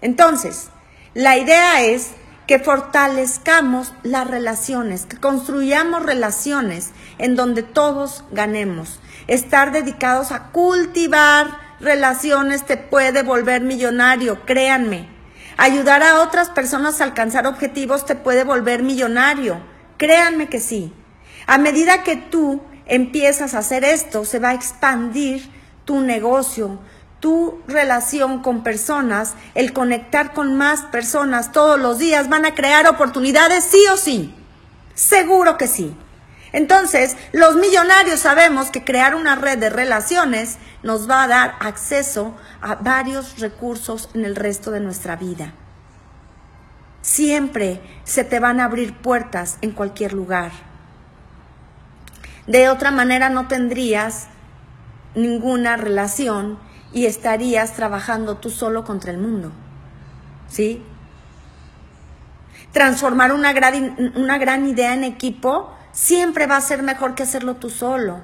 Entonces, 0.00 0.68
la 1.14 1.36
idea 1.36 1.82
es 1.82 2.12
que 2.46 2.58
fortalezcamos 2.58 3.92
las 4.02 4.26
relaciones, 4.26 5.06
que 5.06 5.16
construyamos 5.16 6.04
relaciones 6.04 6.90
en 7.18 7.36
donde 7.36 7.62
todos 7.62 8.24
ganemos. 8.32 9.00
Estar 9.26 9.72
dedicados 9.72 10.32
a 10.32 10.50
cultivar 10.50 11.46
relaciones 11.80 12.64
te 12.64 12.76
puede 12.76 13.22
volver 13.22 13.62
millonario, 13.62 14.44
créanme. 14.46 15.08
Ayudar 15.56 16.02
a 16.02 16.22
otras 16.22 16.48
personas 16.48 17.00
a 17.00 17.04
alcanzar 17.04 17.46
objetivos 17.46 18.06
te 18.06 18.14
puede 18.14 18.44
volver 18.44 18.82
millonario, 18.82 19.60
créanme 19.96 20.48
que 20.48 20.60
sí. 20.60 20.92
A 21.50 21.58
medida 21.58 22.04
que 22.04 22.14
tú 22.14 22.62
empiezas 22.86 23.54
a 23.54 23.58
hacer 23.58 23.82
esto, 23.82 24.24
se 24.24 24.38
va 24.38 24.50
a 24.50 24.54
expandir 24.54 25.50
tu 25.84 26.00
negocio, 26.00 26.78
tu 27.18 27.60
relación 27.66 28.40
con 28.40 28.62
personas, 28.62 29.34
el 29.56 29.72
conectar 29.72 30.32
con 30.32 30.56
más 30.56 30.82
personas 30.82 31.50
todos 31.50 31.80
los 31.80 31.98
días, 31.98 32.28
van 32.28 32.46
a 32.46 32.54
crear 32.54 32.86
oportunidades 32.86 33.64
sí 33.64 33.84
o 33.92 33.96
sí. 33.96 34.32
Seguro 34.94 35.58
que 35.58 35.66
sí. 35.66 35.92
Entonces, 36.52 37.16
los 37.32 37.56
millonarios 37.56 38.20
sabemos 38.20 38.70
que 38.70 38.84
crear 38.84 39.16
una 39.16 39.34
red 39.34 39.58
de 39.58 39.70
relaciones 39.70 40.56
nos 40.84 41.10
va 41.10 41.24
a 41.24 41.26
dar 41.26 41.56
acceso 41.58 42.36
a 42.62 42.76
varios 42.76 43.40
recursos 43.40 44.08
en 44.14 44.24
el 44.24 44.36
resto 44.36 44.70
de 44.70 44.78
nuestra 44.78 45.16
vida. 45.16 45.52
Siempre 47.02 47.80
se 48.04 48.22
te 48.22 48.38
van 48.38 48.60
a 48.60 48.66
abrir 48.66 48.94
puertas 48.94 49.58
en 49.62 49.72
cualquier 49.72 50.12
lugar. 50.12 50.69
De 52.46 52.68
otra 52.68 52.90
manera 52.90 53.28
no 53.28 53.48
tendrías 53.48 54.28
ninguna 55.14 55.76
relación 55.76 56.58
y 56.92 57.06
estarías 57.06 57.74
trabajando 57.74 58.36
tú 58.36 58.50
solo 58.50 58.84
contra 58.84 59.10
el 59.10 59.18
mundo. 59.18 59.52
¿Sí? 60.48 60.82
Transformar 62.72 63.32
una 63.32 63.52
gran, 63.52 64.12
una 64.16 64.38
gran 64.38 64.66
idea 64.68 64.94
en 64.94 65.04
equipo 65.04 65.72
siempre 65.92 66.46
va 66.46 66.56
a 66.56 66.60
ser 66.60 66.82
mejor 66.82 67.14
que 67.14 67.24
hacerlo 67.24 67.56
tú 67.56 67.70
solo. 67.70 68.20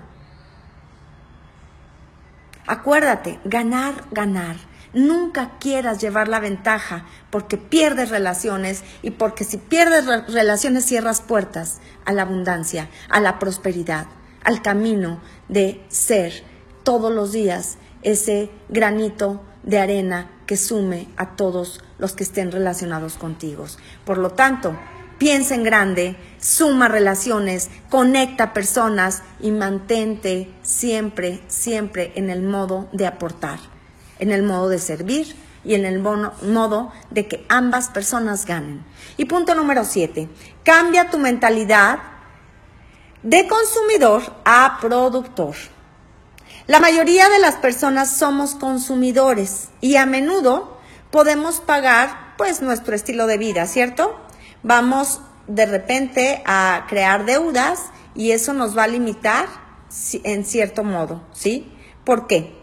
Acuérdate, 2.67 3.39
ganar, 3.45 3.95
ganar. 4.11 4.57
Nunca 4.93 5.59
quieras 5.59 6.01
llevar 6.01 6.29
la 6.29 6.41
ventaja 6.41 7.05
porque 7.31 7.59
pierdes 7.59 8.11
relaciones 8.11 8.83
y 9.03 9.11
porque 9.11 9.45
si 9.45 9.59
pierdes 9.59 10.07
relaciones 10.29 10.85
cierras 10.85 11.21
puertas 11.21 11.81
a 12.05 12.13
la 12.13 12.23
abundancia, 12.23 12.89
a 13.09 13.21
la 13.21 13.39
prosperidad, 13.39 14.07
al 14.45 14.63
camino 14.63 15.21
de 15.49 15.85
ser 15.89 16.45
todos 16.83 17.13
los 17.13 17.33
días 17.33 17.79
ese 18.03 18.51
granito 18.69 19.43
de 19.65 19.81
arena 19.81 20.31
que 20.47 20.57
sume 20.57 21.09
a 21.17 21.35
todos 21.35 21.83
los 21.99 22.13
que 22.13 22.23
estén 22.23 22.53
relacionados 22.53 23.15
contigo. 23.15 23.67
Por 24.05 24.19
lo 24.19 24.31
tanto, 24.31 24.79
piensa 25.19 25.57
en 25.57 25.65
grande, 25.65 26.17
suma 26.39 26.87
relaciones, 26.87 27.69
conecta 27.91 28.53
personas 28.53 29.25
y 29.41 29.51
mantente 29.51 30.55
siempre, 30.63 31.43
siempre 31.49 32.13
en 32.15 32.31
el 32.31 32.43
modo 32.43 32.89
de 32.93 33.09
aportar 33.09 33.76
en 34.19 34.31
el 34.31 34.43
modo 34.43 34.69
de 34.69 34.79
servir 34.79 35.37
y 35.65 35.75
en 35.75 35.85
el 35.85 35.99
modo 35.99 36.93
de 37.11 37.27
que 37.27 37.45
ambas 37.49 37.89
personas 37.89 38.47
ganen. 38.47 38.85
Y 39.17 39.25
punto 39.25 39.55
número 39.55 39.85
siete, 39.85 40.29
cambia 40.65 41.11
tu 41.11 41.19
mentalidad 41.19 41.99
de 43.23 43.49
consumidor 43.49 44.23
a 44.45 44.79
productor. 44.81 45.57
La 46.69 46.81
mayoría 46.81 47.29
de 47.29 47.41
las 47.41 47.57
personas 47.57 48.17
somos 48.17 48.55
consumidores 48.55 49.69
y 49.81 49.97
a 49.97 50.07
menudo 50.07 50.79
podemos 51.11 51.61
pagar 51.61 52.35
pues 52.39 52.63
nuestro 52.63 52.95
estilo 52.95 53.27
de 53.27 53.39
vida, 53.39 53.67
¿cierto? 53.67 54.21
Vamos 54.63 55.21
de 55.47 55.67
repente 55.67 56.43
a 56.45 56.87
crear 56.89 57.25
deudas 57.25 57.85
y 58.15 58.33
eso 58.33 58.53
nos 58.53 58.77
va 58.77 58.85
a 58.85 58.89
limitar 58.89 59.47
en 60.25 60.45
cierto 60.45 60.85
modo, 60.85 61.23
¿sí? 61.33 61.73
¿Por 62.05 62.27
qué? 62.27 62.56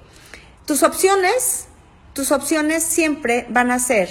Tus 0.65 0.82
opciones, 0.82 1.65
tus 2.13 2.32
opciones 2.32 2.84
siempre 2.84 3.45
van 3.49 3.69
a 3.69 3.80
ser 3.80 4.08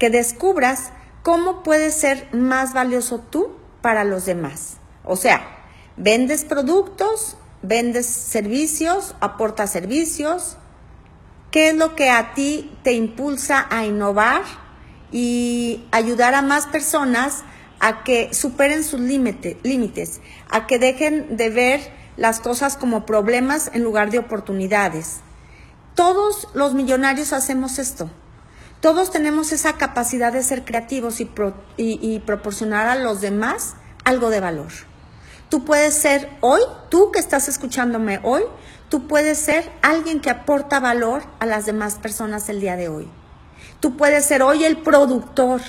que 0.00 0.10
descubras 0.10 0.90
cómo 1.22 1.62
puedes 1.62 1.94
ser 1.94 2.26
más 2.34 2.74
valioso 2.74 3.20
tú 3.20 3.52
para 3.82 4.02
los 4.02 4.26
demás. 4.26 4.78
O 5.04 5.14
sea, 5.14 5.46
vendes 5.96 6.44
productos, 6.44 7.36
vendes 7.62 8.06
servicios, 8.06 9.14
aportas 9.20 9.70
servicios. 9.70 10.56
¿Qué 11.52 11.68
es 11.68 11.76
lo 11.76 11.94
que 11.94 12.10
a 12.10 12.34
ti 12.34 12.76
te 12.82 12.94
impulsa 12.94 13.68
a 13.70 13.84
innovar 13.84 14.42
y 15.12 15.84
ayudar 15.92 16.34
a 16.34 16.42
más 16.42 16.66
personas 16.66 17.44
a 17.78 18.02
que 18.02 18.34
superen 18.34 18.82
sus 18.82 18.98
límites, 18.98 20.20
a 20.50 20.66
que 20.66 20.80
dejen 20.80 21.36
de 21.36 21.50
ver 21.50 21.92
las 22.16 22.40
cosas 22.40 22.76
como 22.76 23.06
problemas 23.06 23.70
en 23.72 23.84
lugar 23.84 24.10
de 24.10 24.18
oportunidades? 24.18 25.20
Todos 25.94 26.48
los 26.54 26.72
millonarios 26.72 27.32
hacemos 27.32 27.78
esto. 27.78 28.10
Todos 28.80 29.10
tenemos 29.10 29.52
esa 29.52 29.74
capacidad 29.74 30.32
de 30.32 30.42
ser 30.42 30.64
creativos 30.64 31.20
y, 31.20 32.18
proporcionar 32.20 32.88
a 32.88 32.96
los 32.96 33.20
demás 33.20 33.74
algo 34.04 34.30
de 34.30 34.40
valor. 34.40 34.72
tú 35.48 35.64
puedes 35.64 35.94
ser 35.94 36.30
hoy, 36.40 36.62
tú 36.88 37.12
que 37.12 37.18
estás 37.18 37.46
escuchándome 37.46 38.20
hoy, 38.22 38.42
tú 38.88 39.06
puedes 39.06 39.38
ser 39.38 39.70
alguien 39.82 40.20
que 40.20 40.30
aporta 40.30 40.80
valor 40.80 41.22
a 41.40 41.46
las 41.46 41.66
demás 41.66 41.96
personas 41.96 42.48
el 42.48 42.60
día 42.60 42.76
de 42.76 42.88
hoy. 42.88 43.08
Tú 43.78 43.96
puedes 43.96 44.24
ser 44.24 44.42
hoy 44.42 44.64
el 44.64 44.78
productor, 44.78 45.60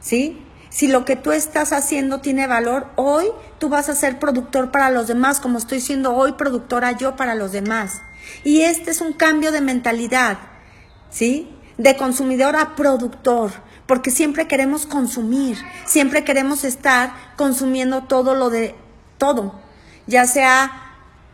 ¿sí? 0.00 0.44
Si 0.68 0.88
lo 0.88 1.04
que 1.04 1.16
tú 1.16 1.32
estás 1.32 1.72
haciendo 1.72 2.20
tiene 2.20 2.46
valor, 2.46 2.88
hoy 2.96 3.26
tú 3.58 3.68
vas 3.68 3.88
a 3.88 3.94
ser 3.94 4.18
productor 4.18 4.70
para 4.70 4.90
los 4.90 5.06
demás, 5.06 5.40
como 5.40 5.58
estoy 5.58 5.80
siendo 5.80 6.14
hoy 6.14 6.32
productora 6.32 6.92
yo 6.92 7.16
para 7.16 7.34
los 7.34 7.52
demás. 7.52 8.02
Y 8.44 8.62
este 8.62 8.90
es 8.90 9.00
un 9.00 9.12
cambio 9.12 9.52
de 9.52 9.60
mentalidad, 9.60 10.38
¿sí? 11.10 11.50
De 11.78 11.96
consumidor 11.96 12.56
a 12.56 12.76
productor, 12.76 13.52
porque 13.86 14.10
siempre 14.10 14.46
queremos 14.46 14.86
consumir, 14.86 15.58
siempre 15.84 16.24
queremos 16.24 16.64
estar 16.64 17.12
consumiendo 17.36 18.04
todo 18.04 18.34
lo 18.34 18.50
de 18.50 18.74
todo, 19.18 19.60
ya 20.06 20.26
sea 20.26 20.80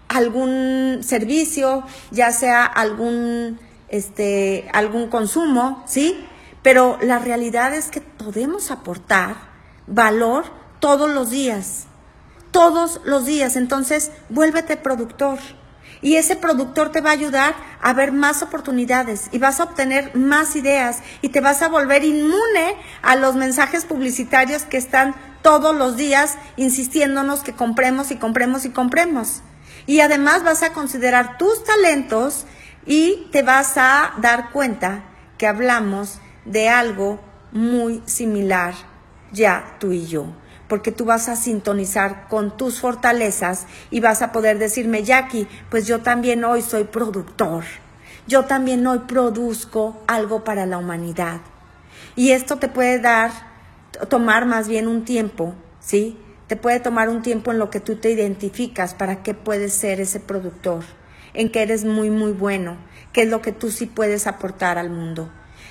algún 0.08 1.00
servicio, 1.02 1.84
ya 2.10 2.32
sea 2.32 2.64
algún 2.64 3.58
este 3.88 4.68
algún 4.72 5.08
consumo, 5.08 5.84
¿sí? 5.86 6.26
Pero 6.62 6.98
la 7.00 7.18
realidad 7.18 7.74
es 7.74 7.88
que 7.90 8.00
podemos 8.00 8.70
aportar 8.70 9.36
valor 9.86 10.44
todos 10.78 11.10
los 11.10 11.30
días. 11.30 11.86
Todos 12.50 13.00
los 13.04 13.24
días. 13.24 13.56
Entonces, 13.56 14.10
vuélvete 14.28 14.76
productor. 14.76 15.38
Y 16.02 16.16
ese 16.16 16.36
productor 16.36 16.92
te 16.92 17.00
va 17.00 17.10
a 17.10 17.14
ayudar 17.14 17.54
a 17.82 17.92
ver 17.92 18.12
más 18.12 18.42
oportunidades 18.42 19.28
y 19.32 19.38
vas 19.38 19.60
a 19.60 19.64
obtener 19.64 20.14
más 20.16 20.56
ideas 20.56 20.98
y 21.22 21.28
te 21.28 21.40
vas 21.40 21.62
a 21.62 21.68
volver 21.68 22.04
inmune 22.04 22.76
a 23.02 23.16
los 23.16 23.34
mensajes 23.34 23.84
publicitarios 23.84 24.62
que 24.62 24.78
están 24.78 25.14
todos 25.42 25.74
los 25.74 25.96
días 25.96 26.38
insistiéndonos 26.56 27.40
que 27.40 27.54
compremos 27.54 28.10
y 28.10 28.16
compremos 28.16 28.64
y 28.64 28.70
compremos. 28.70 29.42
Y 29.86 30.00
además 30.00 30.42
vas 30.42 30.62
a 30.62 30.72
considerar 30.72 31.38
tus 31.38 31.64
talentos 31.64 32.46
y 32.86 33.28
te 33.32 33.42
vas 33.42 33.76
a 33.76 34.14
dar 34.18 34.50
cuenta 34.50 35.04
que 35.38 35.46
hablamos 35.46 36.18
de 36.44 36.68
algo 36.68 37.20
muy 37.52 38.02
similar 38.06 38.74
ya 39.32 39.76
tú 39.78 39.92
y 39.92 40.06
yo, 40.06 40.26
porque 40.70 40.92
tú 40.92 41.04
vas 41.04 41.28
a 41.28 41.34
sintonizar 41.34 42.28
con 42.28 42.56
tus 42.56 42.80
fortalezas 42.80 43.66
y 43.90 43.98
vas 43.98 44.22
a 44.22 44.30
poder 44.30 44.58
decirme, 44.58 45.02
Jackie, 45.02 45.48
pues 45.68 45.86
yo 45.86 46.00
también 46.00 46.44
hoy 46.44 46.62
soy 46.62 46.84
productor, 46.84 47.64
yo 48.28 48.44
también 48.44 48.86
hoy 48.86 49.00
produzco 49.00 50.00
algo 50.06 50.44
para 50.44 50.66
la 50.66 50.78
humanidad. 50.78 51.40
Y 52.14 52.30
esto 52.30 52.56
te 52.56 52.68
puede 52.68 53.00
dar, 53.00 53.32
tomar 54.08 54.46
más 54.46 54.68
bien 54.68 54.86
un 54.86 55.04
tiempo, 55.04 55.56
¿sí? 55.80 56.16
Te 56.46 56.54
puede 56.54 56.78
tomar 56.78 57.08
un 57.08 57.22
tiempo 57.22 57.50
en 57.50 57.58
lo 57.58 57.68
que 57.68 57.80
tú 57.80 57.96
te 57.96 58.12
identificas 58.12 58.94
para 58.94 59.24
qué 59.24 59.34
puedes 59.34 59.74
ser 59.74 60.00
ese 60.00 60.20
productor, 60.20 60.84
en 61.34 61.50
que 61.50 61.62
eres 61.62 61.84
muy, 61.84 62.10
muy 62.10 62.30
bueno, 62.30 62.76
qué 63.12 63.22
es 63.22 63.28
lo 63.28 63.42
que 63.42 63.50
tú 63.50 63.72
sí 63.72 63.86
puedes 63.86 64.28
aportar 64.28 64.78
al 64.78 64.90
mundo. 64.90 65.30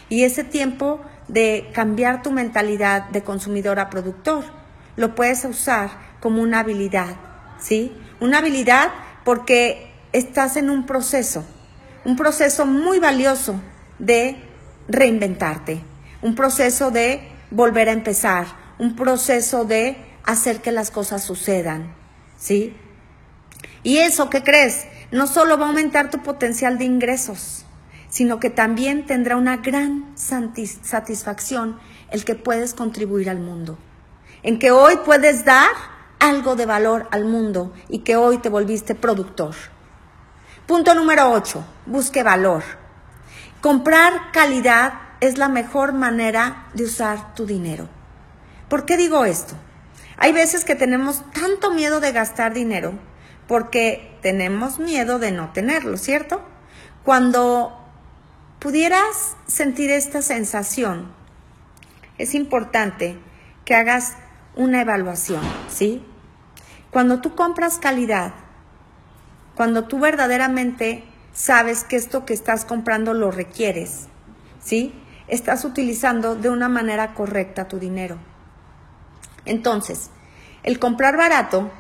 Y 0.10 0.24
ese 0.24 0.44
tiempo 0.44 1.00
de 1.30 1.70
cambiar 1.74 2.22
tu 2.22 2.32
mentalidad 2.32 3.08
de 3.10 3.24
consumidor 3.24 3.80
a 3.80 3.90
productor, 3.90 4.59
lo 5.00 5.16
puedes 5.16 5.46
usar 5.46 5.92
como 6.20 6.42
una 6.42 6.60
habilidad, 6.60 7.16
¿sí? 7.58 7.96
Una 8.20 8.40
habilidad 8.40 8.92
porque 9.24 9.94
estás 10.12 10.58
en 10.58 10.70
un 10.70 10.86
proceso, 10.86 11.46
un 12.04 12.18
proceso 12.18 12.66
muy 12.66 13.00
valioso 13.00 13.62
de 13.98 14.44
reinventarte, 14.90 15.82
un 16.22 16.36
proceso 16.36 16.92
de 16.92 17.22
volver 17.50 17.88
a 17.88 17.94
empezar, 17.94 18.48
un 18.78 18.98
proceso 18.98 19.64
de 19.64 19.96
hacer 20.26 20.60
que 20.60 20.74
las 20.74 20.92
cosas 20.92 21.24
sucedan, 21.24 21.94
¿sí? 22.38 22.76
Y 23.84 24.00
eso, 24.00 24.30
¿qué 24.30 24.44
crees? 24.44 24.86
No 25.14 25.28
solo 25.28 25.58
va 25.58 25.68
a 25.68 25.70
aumentar 25.70 26.10
tu 26.10 26.22
potencial 26.24 26.78
de 26.78 26.84
ingresos, 26.84 27.66
sino 28.10 28.42
que 28.42 28.50
también 28.50 29.06
tendrá 29.06 29.38
una 29.38 29.56
gran 29.56 30.14
satisfacción 30.18 31.80
el 32.12 32.26
que 32.26 32.36
puedes 32.36 32.74
contribuir 32.74 33.30
al 33.30 33.40
mundo, 33.40 33.78
en 34.44 34.60
que 34.60 34.72
hoy 34.72 34.98
puedes 35.06 35.46
dar 35.46 35.72
algo 36.20 36.56
de 36.56 36.66
valor 36.66 37.08
al 37.12 37.26
mundo 37.26 37.74
y 37.88 38.00
que 38.00 38.16
hoy 38.16 38.38
te 38.38 38.50
volviste 38.50 38.96
productor. 38.96 39.56
Punto 40.68 40.94
número 40.94 41.32
8, 41.32 41.64
busque 41.86 42.24
valor. 42.24 42.64
Comprar 43.62 44.32
calidad 44.32 44.94
es 45.20 45.38
la 45.38 45.50
mejor 45.50 45.94
manera 45.94 46.68
de 46.74 46.84
usar 46.86 47.34
tu 47.36 47.46
dinero. 47.46 47.90
¿Por 48.70 48.86
qué 48.86 48.96
digo 48.96 49.26
esto? 49.26 49.56
Hay 50.18 50.32
veces 50.32 50.66
que 50.66 50.76
tenemos 50.76 51.24
tanto 51.32 51.72
miedo 51.72 52.00
de 52.00 52.12
gastar 52.12 52.54
dinero 52.54 52.94
porque 53.48 54.18
tenemos 54.22 54.80
miedo 54.80 55.18
de 55.18 55.32
no 55.32 55.52
tenerlo, 55.54 55.98
¿cierto? 55.98 56.42
Cuando 57.04 57.76
pudieras 58.60 59.36
sentir 59.48 59.90
esta 59.90 60.22
sensación, 60.22 61.12
es 62.18 62.36
importante 62.36 63.18
que 63.66 63.76
hagas 63.76 64.18
una 64.60 64.82
evaluación, 64.82 65.42
¿sí? 65.70 66.04
Cuando 66.92 67.22
tú 67.22 67.34
compras 67.34 67.80
calidad, 67.80 68.34
cuando 69.56 69.86
tú 69.86 70.00
verdaderamente 70.00 71.06
sabes 71.32 71.86
que 71.86 71.96
esto 71.96 72.26
que 72.26 72.34
estás 72.34 72.66
comprando 72.66 73.14
lo 73.14 73.32
requieres, 73.32 74.08
¿sí? 74.62 74.94
Estás 75.30 75.64
utilizando 75.64 76.36
de 76.36 76.50
una 76.50 76.68
manera 76.68 77.14
correcta 77.14 77.70
tu 77.70 77.80
dinero. 77.80 78.18
Entonces, 79.46 80.10
el 80.64 80.78
comprar 80.78 81.16
barato 81.16 81.72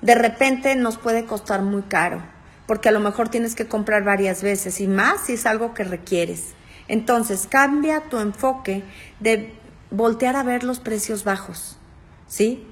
de 0.00 0.14
repente 0.14 0.76
nos 0.76 0.96
puede 0.96 1.24
costar 1.24 1.62
muy 1.62 1.82
caro 1.82 2.22
porque 2.68 2.88
a 2.88 2.92
lo 2.92 3.00
mejor 3.00 3.30
tienes 3.30 3.56
que 3.56 3.66
comprar 3.66 4.04
varias 4.04 4.44
veces 4.44 4.80
y 4.80 4.86
más 4.86 5.22
si 5.22 5.32
es 5.32 5.44
algo 5.44 5.74
que 5.74 5.82
requieres. 5.82 6.54
Entonces, 6.86 7.48
cambia 7.50 8.02
tu 8.02 8.18
enfoque 8.18 8.84
de 9.18 9.63
voltear 9.90 10.36
a 10.36 10.42
ver 10.42 10.64
los 10.64 10.80
precios 10.80 11.24
bajos, 11.24 11.78
¿sí? 12.26 12.66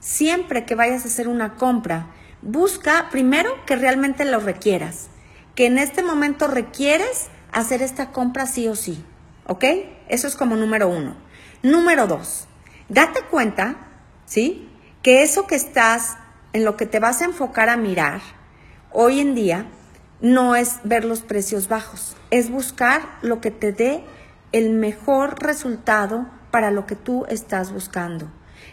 Siempre 0.00 0.64
que 0.64 0.74
vayas 0.74 1.04
a 1.04 1.08
hacer 1.08 1.28
una 1.28 1.54
compra, 1.54 2.06
busca 2.42 3.08
primero 3.10 3.50
que 3.66 3.76
realmente 3.76 4.24
lo 4.24 4.40
requieras, 4.40 5.08
que 5.54 5.66
en 5.66 5.78
este 5.78 6.02
momento 6.02 6.46
requieres 6.46 7.28
hacer 7.52 7.82
esta 7.82 8.12
compra 8.12 8.46
sí 8.46 8.68
o 8.68 8.76
sí, 8.76 9.04
¿ok? 9.46 9.64
Eso 10.08 10.26
es 10.26 10.36
como 10.36 10.56
número 10.56 10.88
uno. 10.88 11.16
Número 11.62 12.06
dos, 12.06 12.46
date 12.88 13.22
cuenta, 13.30 13.76
¿sí? 14.24 14.68
Que 15.02 15.22
eso 15.22 15.46
que 15.46 15.56
estás, 15.56 16.16
en 16.52 16.64
lo 16.64 16.76
que 16.76 16.86
te 16.86 17.00
vas 17.00 17.20
a 17.20 17.24
enfocar 17.24 17.68
a 17.68 17.76
mirar, 17.76 18.20
hoy 18.92 19.20
en 19.20 19.34
día 19.34 19.66
no 20.20 20.54
es 20.54 20.80
ver 20.84 21.04
los 21.04 21.20
precios 21.20 21.68
bajos, 21.68 22.16
es 22.30 22.50
buscar 22.50 23.02
lo 23.22 23.40
que 23.40 23.50
te 23.50 23.72
dé 23.72 24.04
el 24.52 24.70
mejor 24.70 25.42
resultado 25.42 26.26
para 26.50 26.70
lo 26.70 26.86
que 26.86 26.96
tú 26.96 27.24
estás 27.28 27.72
buscando. 27.72 28.30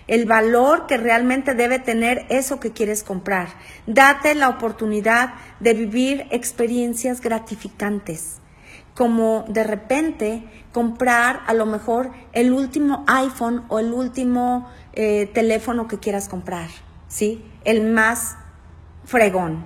El 0.07 0.25
valor 0.25 0.85
que 0.87 0.97
realmente 0.97 1.55
debe 1.55 1.79
tener 1.79 2.25
eso 2.29 2.59
que 2.59 2.71
quieres 2.71 3.03
comprar. 3.03 3.47
Date 3.87 4.35
la 4.35 4.49
oportunidad 4.49 5.33
de 5.59 5.73
vivir 5.73 6.27
experiencias 6.29 7.21
gratificantes, 7.21 8.37
como 8.93 9.45
de 9.47 9.63
repente 9.63 10.43
comprar 10.71 11.41
a 11.47 11.53
lo 11.53 11.65
mejor 11.65 12.11
el 12.33 12.53
último 12.53 13.03
iPhone 13.07 13.65
o 13.69 13.79
el 13.79 13.93
último 13.93 14.69
eh, 14.93 15.29
teléfono 15.33 15.87
que 15.87 15.99
quieras 15.99 16.29
comprar, 16.29 16.69
¿sí? 17.07 17.43
El 17.63 17.91
más 17.91 18.37
fregón. 19.05 19.65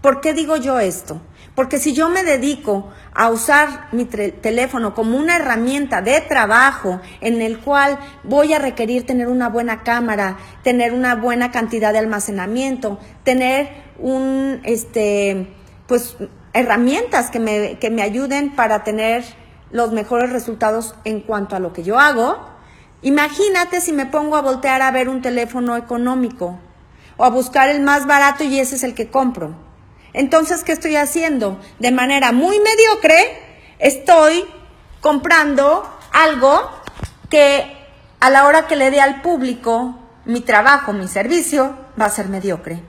¿Por 0.00 0.20
qué 0.20 0.32
digo 0.32 0.56
yo 0.56 0.80
esto? 0.80 1.20
Porque 1.54 1.78
si 1.78 1.92
yo 1.92 2.08
me 2.08 2.24
dedico 2.24 2.90
a 3.12 3.30
usar 3.30 3.88
mi 3.92 4.06
teléfono 4.06 4.92
como 4.94 5.16
una 5.16 5.36
herramienta 5.36 6.02
de 6.02 6.20
trabajo 6.20 7.00
en 7.20 7.40
el 7.42 7.60
cual 7.60 7.98
voy 8.24 8.52
a 8.52 8.58
requerir 8.58 9.06
tener 9.06 9.28
una 9.28 9.48
buena 9.48 9.84
cámara, 9.84 10.36
tener 10.64 10.92
una 10.92 11.14
buena 11.14 11.52
cantidad 11.52 11.92
de 11.92 12.00
almacenamiento, 12.00 12.98
tener 13.22 13.68
un, 13.98 14.60
este, 14.64 15.46
pues, 15.86 16.16
herramientas 16.54 17.30
que 17.30 17.38
me, 17.38 17.78
que 17.78 17.90
me 17.90 18.02
ayuden 18.02 18.56
para 18.56 18.82
tener 18.82 19.24
los 19.70 19.92
mejores 19.92 20.30
resultados 20.30 20.96
en 21.04 21.20
cuanto 21.20 21.54
a 21.54 21.60
lo 21.60 21.72
que 21.72 21.84
yo 21.84 22.00
hago, 22.00 22.36
imagínate 23.02 23.80
si 23.80 23.92
me 23.92 24.06
pongo 24.06 24.36
a 24.36 24.42
voltear 24.42 24.82
a 24.82 24.90
ver 24.90 25.08
un 25.08 25.22
teléfono 25.22 25.76
económico 25.76 26.58
o 27.16 27.24
a 27.24 27.30
buscar 27.30 27.68
el 27.68 27.80
más 27.80 28.06
barato 28.06 28.42
y 28.42 28.58
ese 28.58 28.74
es 28.74 28.82
el 28.82 28.94
que 28.94 29.08
compro. 29.08 29.54
Entonces, 30.14 30.64
¿qué 30.64 30.72
estoy 30.72 30.96
haciendo? 30.96 31.60
De 31.80 31.90
manera 31.90 32.32
muy 32.32 32.58
mediocre, 32.60 33.36
estoy 33.78 34.44
comprando 35.00 35.82
algo 36.12 36.70
que 37.28 37.76
a 38.20 38.30
la 38.30 38.46
hora 38.46 38.66
que 38.66 38.76
le 38.76 38.90
dé 38.90 39.00
al 39.00 39.20
público 39.20 39.98
mi 40.24 40.40
trabajo, 40.40 40.92
mi 40.92 41.08
servicio, 41.08 41.76
va 42.00 42.06
a 42.06 42.10
ser 42.10 42.28
mediocre. 42.28 42.82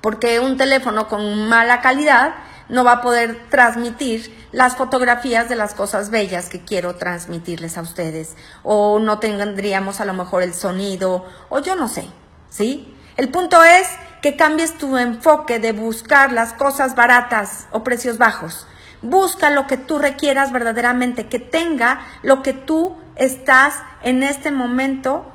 Porque 0.00 0.38
un 0.38 0.56
teléfono 0.56 1.08
con 1.08 1.48
mala 1.48 1.80
calidad 1.80 2.34
no 2.68 2.84
va 2.84 2.92
a 2.92 3.00
poder 3.00 3.48
transmitir 3.48 4.46
las 4.52 4.76
fotografías 4.76 5.48
de 5.48 5.56
las 5.56 5.74
cosas 5.74 6.10
bellas 6.10 6.48
que 6.48 6.60
quiero 6.64 6.96
transmitirles 6.96 7.78
a 7.78 7.82
ustedes. 7.82 8.36
O 8.62 8.98
no 8.98 9.18
tendríamos 9.18 10.00
a 10.00 10.04
lo 10.04 10.12
mejor 10.12 10.42
el 10.42 10.54
sonido, 10.54 11.24
o 11.48 11.58
yo 11.60 11.74
no 11.76 11.88
sé, 11.88 12.06
¿sí? 12.50 12.94
El 13.16 13.30
punto 13.30 13.64
es 13.64 13.88
que 14.26 14.34
cambies 14.34 14.76
tu 14.76 14.96
enfoque 14.96 15.60
de 15.60 15.70
buscar 15.70 16.32
las 16.32 16.52
cosas 16.52 16.96
baratas 16.96 17.68
o 17.70 17.84
precios 17.84 18.18
bajos. 18.18 18.66
Busca 19.00 19.50
lo 19.50 19.68
que 19.68 19.76
tú 19.76 20.00
requieras 20.00 20.50
verdaderamente, 20.50 21.28
que 21.28 21.38
tenga 21.38 22.00
lo 22.24 22.42
que 22.42 22.52
tú 22.52 22.96
estás 23.14 23.74
en 24.02 24.24
este 24.24 24.50
momento 24.50 25.32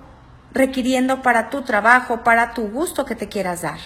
requiriendo 0.53 1.21
para 1.21 1.49
tu 1.49 1.61
trabajo, 1.61 2.25
para 2.25 2.53
tu 2.53 2.63
gusto 2.67 3.05
que 3.05 3.15
te 3.15 3.29
quieras 3.29 3.61
dar. 3.61 3.79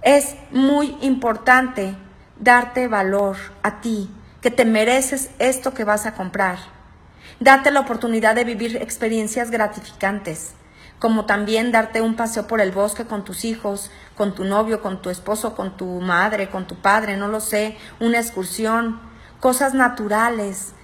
Es 0.00 0.34
muy 0.50 0.96
importante 1.02 1.94
darte 2.40 2.88
valor 2.88 3.36
a 3.62 3.82
ti, 3.82 4.10
que 4.40 4.50
te 4.50 4.64
mereces 4.64 5.28
esto 5.38 5.74
que 5.74 5.84
vas 5.84 6.06
a 6.06 6.14
comprar. 6.14 6.56
Date 7.38 7.70
la 7.70 7.80
oportunidad 7.80 8.34
de 8.34 8.44
vivir 8.44 8.76
experiencias 8.76 9.50
gratificantes, 9.50 10.54
como 10.98 11.26
también 11.26 11.70
darte 11.70 12.00
un 12.00 12.16
paseo 12.16 12.46
por 12.46 12.60
el 12.60 12.72
bosque 12.72 13.04
con 13.04 13.24
tus 13.24 13.44
hijos, 13.44 13.90
con 14.16 14.34
tu 14.34 14.44
novio, 14.44 14.82
con 14.82 15.00
tu 15.00 15.10
esposo, 15.10 15.54
con 15.54 15.76
tu 15.76 16.00
madre, 16.00 16.50
con 16.50 16.66
tu 16.66 16.76
padre, 16.76 17.16
no 17.16 17.28
lo 17.28 17.40
sé, 17.40 17.76
una 18.00 18.18
excursión, 18.18 19.00
cosas 19.40 19.74
naturales. 19.74 20.74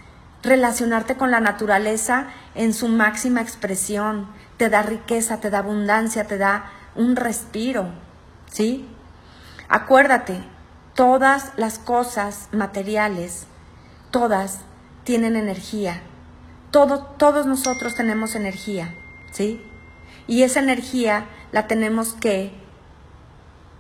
Relacionarte 0.42 1.16
con 1.16 1.31
la 1.31 1.40
naturaleza 1.40 2.27
en 2.55 2.74
su 2.74 2.88
máxima 2.88 3.40
expresión 3.40 4.29
te 4.57 4.68
da 4.68 4.83
riqueza, 4.83 5.40
te 5.40 5.50
da 5.50 5.59
abundancia, 5.59 6.27
te 6.27 6.38
da 6.38 6.70
un 6.94 7.16
respiro, 7.16 7.88
¿sí? 8.46 8.88
Acuérdate, 9.68 10.44
todas 10.94 11.53
las 11.57 11.79
cosas 11.79 12.48
materiales, 12.53 13.46
todas 14.11 14.61
tienen 15.03 15.35
energía. 15.35 16.03
Todo, 16.70 17.00
todos 17.18 17.46
nosotros 17.46 17.94
tenemos 17.94 18.35
energía, 18.35 18.94
¿sí? 19.33 19.64
Y 20.27 20.43
esa 20.43 20.61
energía 20.61 21.27
la 21.53 21.67
tenemos 21.67 22.15
que 22.15 22.53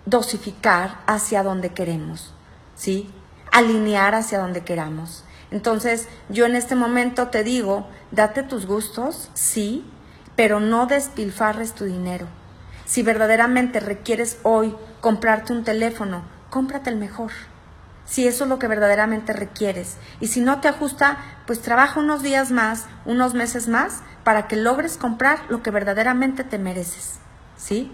dosificar 0.06 1.00
hacia 1.06 1.42
donde 1.42 1.70
queremos, 1.70 2.32
¿sí? 2.74 3.10
Alinear 3.50 4.14
hacia 4.14 4.38
donde 4.38 4.62
queramos. 4.62 5.24
Entonces, 5.50 6.08
yo 6.28 6.46
en 6.46 6.56
este 6.56 6.74
momento 6.74 7.28
te 7.28 7.44
digo, 7.44 7.86
date 8.10 8.42
tus 8.42 8.66
gustos, 8.66 9.30
sí, 9.34 9.84
pero 10.36 10.60
no 10.60 10.86
despilfarres 10.86 11.74
tu 11.74 11.84
dinero. 11.84 12.26
Si 12.84 13.02
verdaderamente 13.02 13.80
requieres 13.80 14.38
hoy 14.42 14.74
comprarte 15.00 15.52
un 15.52 15.64
teléfono, 15.64 16.24
cómprate 16.50 16.90
el 16.90 16.96
mejor. 16.96 17.30
Si 18.06 18.26
eso 18.26 18.44
es 18.44 18.50
lo 18.50 18.58
que 18.58 18.68
verdaderamente 18.68 19.32
requieres. 19.32 19.96
Y 20.20 20.28
si 20.28 20.40
no 20.40 20.60
te 20.60 20.68
ajusta, 20.68 21.18
pues 21.46 21.60
trabaja 21.60 22.00
unos 22.00 22.22
días 22.22 22.50
más, 22.50 22.86
unos 23.04 23.34
meses 23.34 23.68
más, 23.68 24.02
para 24.24 24.46
que 24.46 24.56
logres 24.56 24.96
comprar 24.96 25.40
lo 25.48 25.62
que 25.62 25.70
verdaderamente 25.70 26.44
te 26.44 26.58
mereces. 26.58 27.18
¿Sí? 27.56 27.90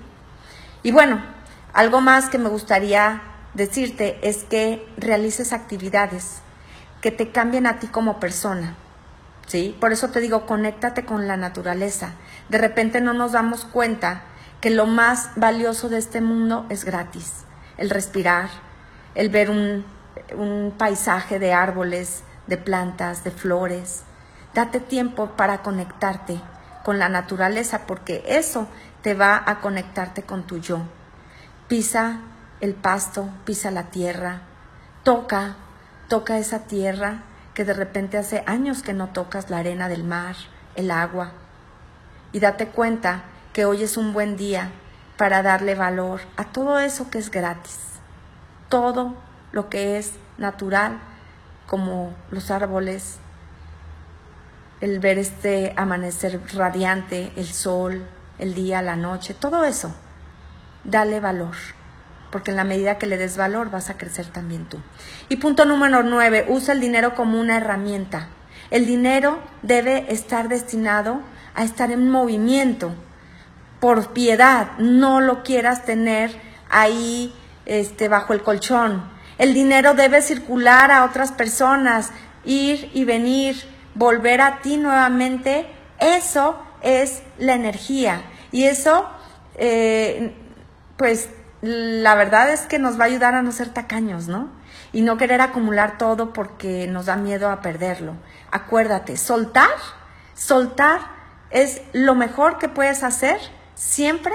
Y 0.82 0.92
bueno, 0.92 1.22
algo 1.72 2.00
más 2.00 2.28
que 2.28 2.38
me 2.38 2.48
gustaría 2.48 3.22
decirte 3.54 4.18
es 4.22 4.44
que 4.44 4.86
realices 4.96 5.52
actividades 5.52 6.40
que 7.00 7.10
te 7.10 7.30
cambien 7.30 7.66
a 7.66 7.78
ti 7.78 7.86
como 7.86 8.20
persona. 8.20 8.76
¿Sí? 9.46 9.76
Por 9.80 9.92
eso 9.92 10.10
te 10.10 10.20
digo, 10.20 10.46
conéctate 10.46 11.04
con 11.04 11.26
la 11.26 11.36
naturaleza. 11.36 12.12
De 12.48 12.58
repente 12.58 13.00
no 13.00 13.12
nos 13.14 13.32
damos 13.32 13.64
cuenta 13.64 14.22
que 14.60 14.70
lo 14.70 14.86
más 14.86 15.30
valioso 15.36 15.88
de 15.88 15.98
este 15.98 16.20
mundo 16.20 16.66
es 16.68 16.84
gratis. 16.84 17.44
El 17.76 17.90
respirar, 17.90 18.48
el 19.14 19.28
ver 19.30 19.50
un, 19.50 19.84
un 20.36 20.74
paisaje 20.76 21.38
de 21.38 21.52
árboles, 21.52 22.22
de 22.46 22.56
plantas, 22.56 23.24
de 23.24 23.30
flores. 23.30 24.02
Date 24.54 24.80
tiempo 24.80 25.36
para 25.36 25.62
conectarte 25.62 26.40
con 26.84 26.98
la 26.98 27.08
naturaleza 27.08 27.86
porque 27.86 28.24
eso 28.26 28.68
te 29.02 29.14
va 29.14 29.42
a 29.46 29.60
conectarte 29.60 30.22
con 30.22 30.44
tu 30.44 30.58
yo. 30.58 30.82
Pisa 31.68 32.20
el 32.60 32.74
pasto, 32.74 33.28
pisa 33.44 33.70
la 33.70 33.84
tierra, 33.84 34.42
toca, 35.02 35.56
toca 36.08 36.38
esa 36.38 36.60
tierra 36.60 37.22
que 37.54 37.64
de 37.64 37.72
repente 37.72 38.18
hace 38.18 38.42
años 38.46 38.82
que 38.82 38.92
no 38.92 39.08
tocas 39.08 39.50
la 39.50 39.58
arena 39.58 39.88
del 39.88 40.04
mar, 40.04 40.36
el 40.74 40.90
agua. 40.90 41.32
Y 42.32 42.40
date 42.40 42.68
cuenta 42.68 43.22
que 43.52 43.64
hoy 43.64 43.82
es 43.82 43.96
un 43.96 44.12
buen 44.12 44.36
día 44.36 44.70
para 45.16 45.42
darle 45.42 45.74
valor 45.74 46.20
a 46.36 46.44
todo 46.44 46.78
eso 46.78 47.10
que 47.10 47.18
es 47.18 47.30
gratis. 47.30 47.78
Todo 48.68 49.16
lo 49.52 49.68
que 49.68 49.98
es 49.98 50.12
natural, 50.38 50.98
como 51.66 52.14
los 52.30 52.50
árboles, 52.50 53.18
el 54.80 54.98
ver 54.98 55.18
este 55.18 55.74
amanecer 55.76 56.40
radiante, 56.54 57.32
el 57.36 57.46
sol, 57.46 58.06
el 58.38 58.54
día, 58.54 58.82
la 58.82 58.96
noche, 58.96 59.34
todo 59.34 59.64
eso, 59.64 59.94
dale 60.84 61.20
valor, 61.20 61.54
porque 62.30 62.50
en 62.50 62.56
la 62.56 62.64
medida 62.64 62.98
que 62.98 63.06
le 63.06 63.18
des 63.18 63.36
valor 63.36 63.70
vas 63.70 63.90
a 63.90 63.98
crecer 63.98 64.26
también 64.26 64.64
tú. 64.64 64.78
Y 65.28 65.36
punto 65.36 65.64
número 65.64 66.02
nueve, 66.02 66.46
usa 66.48 66.74
el 66.74 66.80
dinero 66.80 67.14
como 67.14 67.38
una 67.38 67.56
herramienta. 67.56 68.28
El 68.70 68.86
dinero 68.86 69.40
debe 69.62 70.12
estar 70.12 70.48
destinado 70.48 71.20
a 71.54 71.64
estar 71.64 71.90
en 71.90 72.08
movimiento. 72.08 72.94
Por 73.80 74.12
piedad, 74.12 74.78
no 74.78 75.20
lo 75.20 75.42
quieras 75.42 75.84
tener 75.84 76.30
ahí 76.70 77.34
este, 77.66 78.08
bajo 78.08 78.32
el 78.32 78.42
colchón. 78.42 79.02
El 79.40 79.54
dinero 79.54 79.94
debe 79.94 80.20
circular 80.20 80.90
a 80.90 81.02
otras 81.02 81.32
personas, 81.32 82.10
ir 82.44 82.90
y 82.92 83.06
venir, 83.06 83.56
volver 83.94 84.42
a 84.42 84.60
ti 84.60 84.76
nuevamente. 84.76 85.66
Eso 85.98 86.62
es 86.82 87.22
la 87.38 87.54
energía. 87.54 88.20
Y 88.52 88.64
eso, 88.64 89.08
eh, 89.54 90.36
pues 90.98 91.30
la 91.62 92.14
verdad 92.16 92.52
es 92.52 92.66
que 92.66 92.78
nos 92.78 93.00
va 93.00 93.04
a 93.04 93.06
ayudar 93.06 93.34
a 93.34 93.40
no 93.40 93.50
ser 93.50 93.70
tacaños, 93.70 94.28
¿no? 94.28 94.50
Y 94.92 95.00
no 95.00 95.16
querer 95.16 95.40
acumular 95.40 95.96
todo 95.96 96.34
porque 96.34 96.86
nos 96.86 97.06
da 97.06 97.16
miedo 97.16 97.48
a 97.48 97.62
perderlo. 97.62 98.16
Acuérdate, 98.50 99.16
soltar, 99.16 99.70
soltar 100.34 101.00
es 101.48 101.80
lo 101.94 102.14
mejor 102.14 102.58
que 102.58 102.68
puedes 102.68 103.02
hacer 103.02 103.40
siempre 103.74 104.34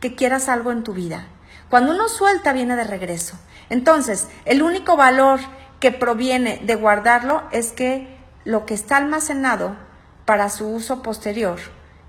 que 0.00 0.16
quieras 0.16 0.48
algo 0.48 0.72
en 0.72 0.82
tu 0.82 0.92
vida. 0.92 1.28
Cuando 1.68 1.92
uno 1.92 2.08
suelta, 2.08 2.52
viene 2.52 2.74
de 2.74 2.82
regreso. 2.82 3.38
Entonces, 3.70 4.28
el 4.44 4.62
único 4.62 4.96
valor 4.96 5.40
que 5.80 5.92
proviene 5.92 6.60
de 6.62 6.74
guardarlo 6.74 7.42
es 7.52 7.72
que 7.72 8.18
lo 8.44 8.66
que 8.66 8.74
está 8.74 8.98
almacenado 8.98 9.76
para 10.26 10.50
su 10.50 10.68
uso 10.68 11.02
posterior 11.02 11.58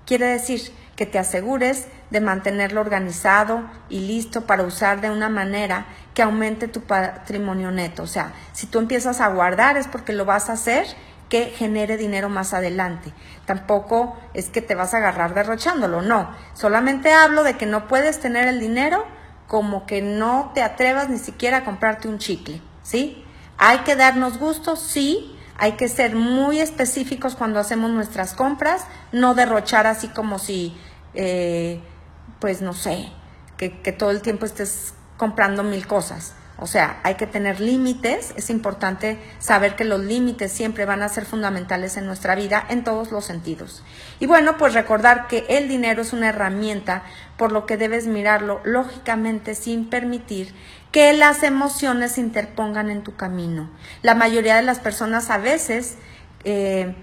quiere 0.04 0.26
decir 0.26 0.60
que 0.96 1.06
te 1.06 1.18
asegures 1.18 1.86
de 2.10 2.20
mantenerlo 2.20 2.80
organizado 2.80 3.62
y 3.88 4.00
listo 4.00 4.46
para 4.46 4.62
usar 4.62 5.00
de 5.00 5.10
una 5.10 5.28
manera 5.28 5.86
que 6.14 6.22
aumente 6.22 6.68
tu 6.68 6.82
patrimonio 6.82 7.70
neto. 7.70 8.02
O 8.02 8.06
sea, 8.06 8.32
si 8.52 8.66
tú 8.66 8.78
empiezas 8.78 9.20
a 9.20 9.28
guardar 9.28 9.78
es 9.78 9.88
porque 9.88 10.12
lo 10.12 10.24
vas 10.24 10.50
a 10.50 10.54
hacer 10.54 10.86
que 11.30 11.46
genere 11.46 11.96
dinero 11.96 12.28
más 12.28 12.52
adelante. 12.52 13.14
Tampoco 13.46 14.18
es 14.34 14.50
que 14.50 14.60
te 14.60 14.74
vas 14.74 14.92
a 14.92 14.98
agarrar 14.98 15.32
derrochándolo, 15.32 16.02
no. 16.02 16.30
Solamente 16.52 17.14
hablo 17.14 17.42
de 17.42 17.56
que 17.56 17.64
no 17.64 17.88
puedes 17.88 18.20
tener 18.20 18.46
el 18.46 18.60
dinero 18.60 19.06
como 19.52 19.84
que 19.84 20.00
no 20.00 20.50
te 20.54 20.62
atrevas 20.62 21.10
ni 21.10 21.18
siquiera 21.18 21.58
a 21.58 21.64
comprarte 21.66 22.08
un 22.08 22.16
chicle, 22.16 22.62
¿sí? 22.82 23.22
Hay 23.58 23.80
que 23.80 23.96
darnos 23.96 24.38
gustos, 24.38 24.80
sí, 24.80 25.36
hay 25.58 25.72
que 25.72 25.90
ser 25.90 26.16
muy 26.16 26.58
específicos 26.58 27.36
cuando 27.36 27.60
hacemos 27.60 27.90
nuestras 27.90 28.32
compras, 28.32 28.86
no 29.12 29.34
derrochar 29.34 29.86
así 29.86 30.08
como 30.08 30.38
si, 30.38 30.74
eh, 31.12 31.82
pues 32.40 32.62
no 32.62 32.72
sé, 32.72 33.12
que, 33.58 33.78
que 33.82 33.92
todo 33.92 34.10
el 34.10 34.22
tiempo 34.22 34.46
estés 34.46 34.94
comprando 35.18 35.62
mil 35.62 35.86
cosas. 35.86 36.32
O 36.58 36.66
sea, 36.66 37.00
hay 37.02 37.14
que 37.14 37.26
tener 37.26 37.60
límites, 37.60 38.34
es 38.36 38.50
importante 38.50 39.18
saber 39.38 39.74
que 39.74 39.84
los 39.84 40.00
límites 40.00 40.52
siempre 40.52 40.84
van 40.84 41.02
a 41.02 41.08
ser 41.08 41.24
fundamentales 41.24 41.96
en 41.96 42.06
nuestra 42.06 42.34
vida 42.34 42.64
en 42.68 42.84
todos 42.84 43.10
los 43.10 43.24
sentidos. 43.24 43.82
Y 44.20 44.26
bueno, 44.26 44.56
pues 44.58 44.74
recordar 44.74 45.26
que 45.26 45.44
el 45.48 45.68
dinero 45.68 46.02
es 46.02 46.12
una 46.12 46.28
herramienta, 46.28 47.02
por 47.36 47.52
lo 47.52 47.66
que 47.66 47.76
debes 47.76 48.06
mirarlo 48.06 48.60
lógicamente 48.64 49.54
sin 49.54 49.88
permitir 49.88 50.54
que 50.92 51.12
las 51.14 51.42
emociones 51.42 52.12
se 52.12 52.20
interpongan 52.20 52.90
en 52.90 53.02
tu 53.02 53.16
camino. 53.16 53.70
La 54.02 54.14
mayoría 54.14 54.56
de 54.56 54.62
las 54.62 54.78
personas 54.78 55.30
a 55.30 55.38
veces 55.38 55.96
eh, 56.44 56.94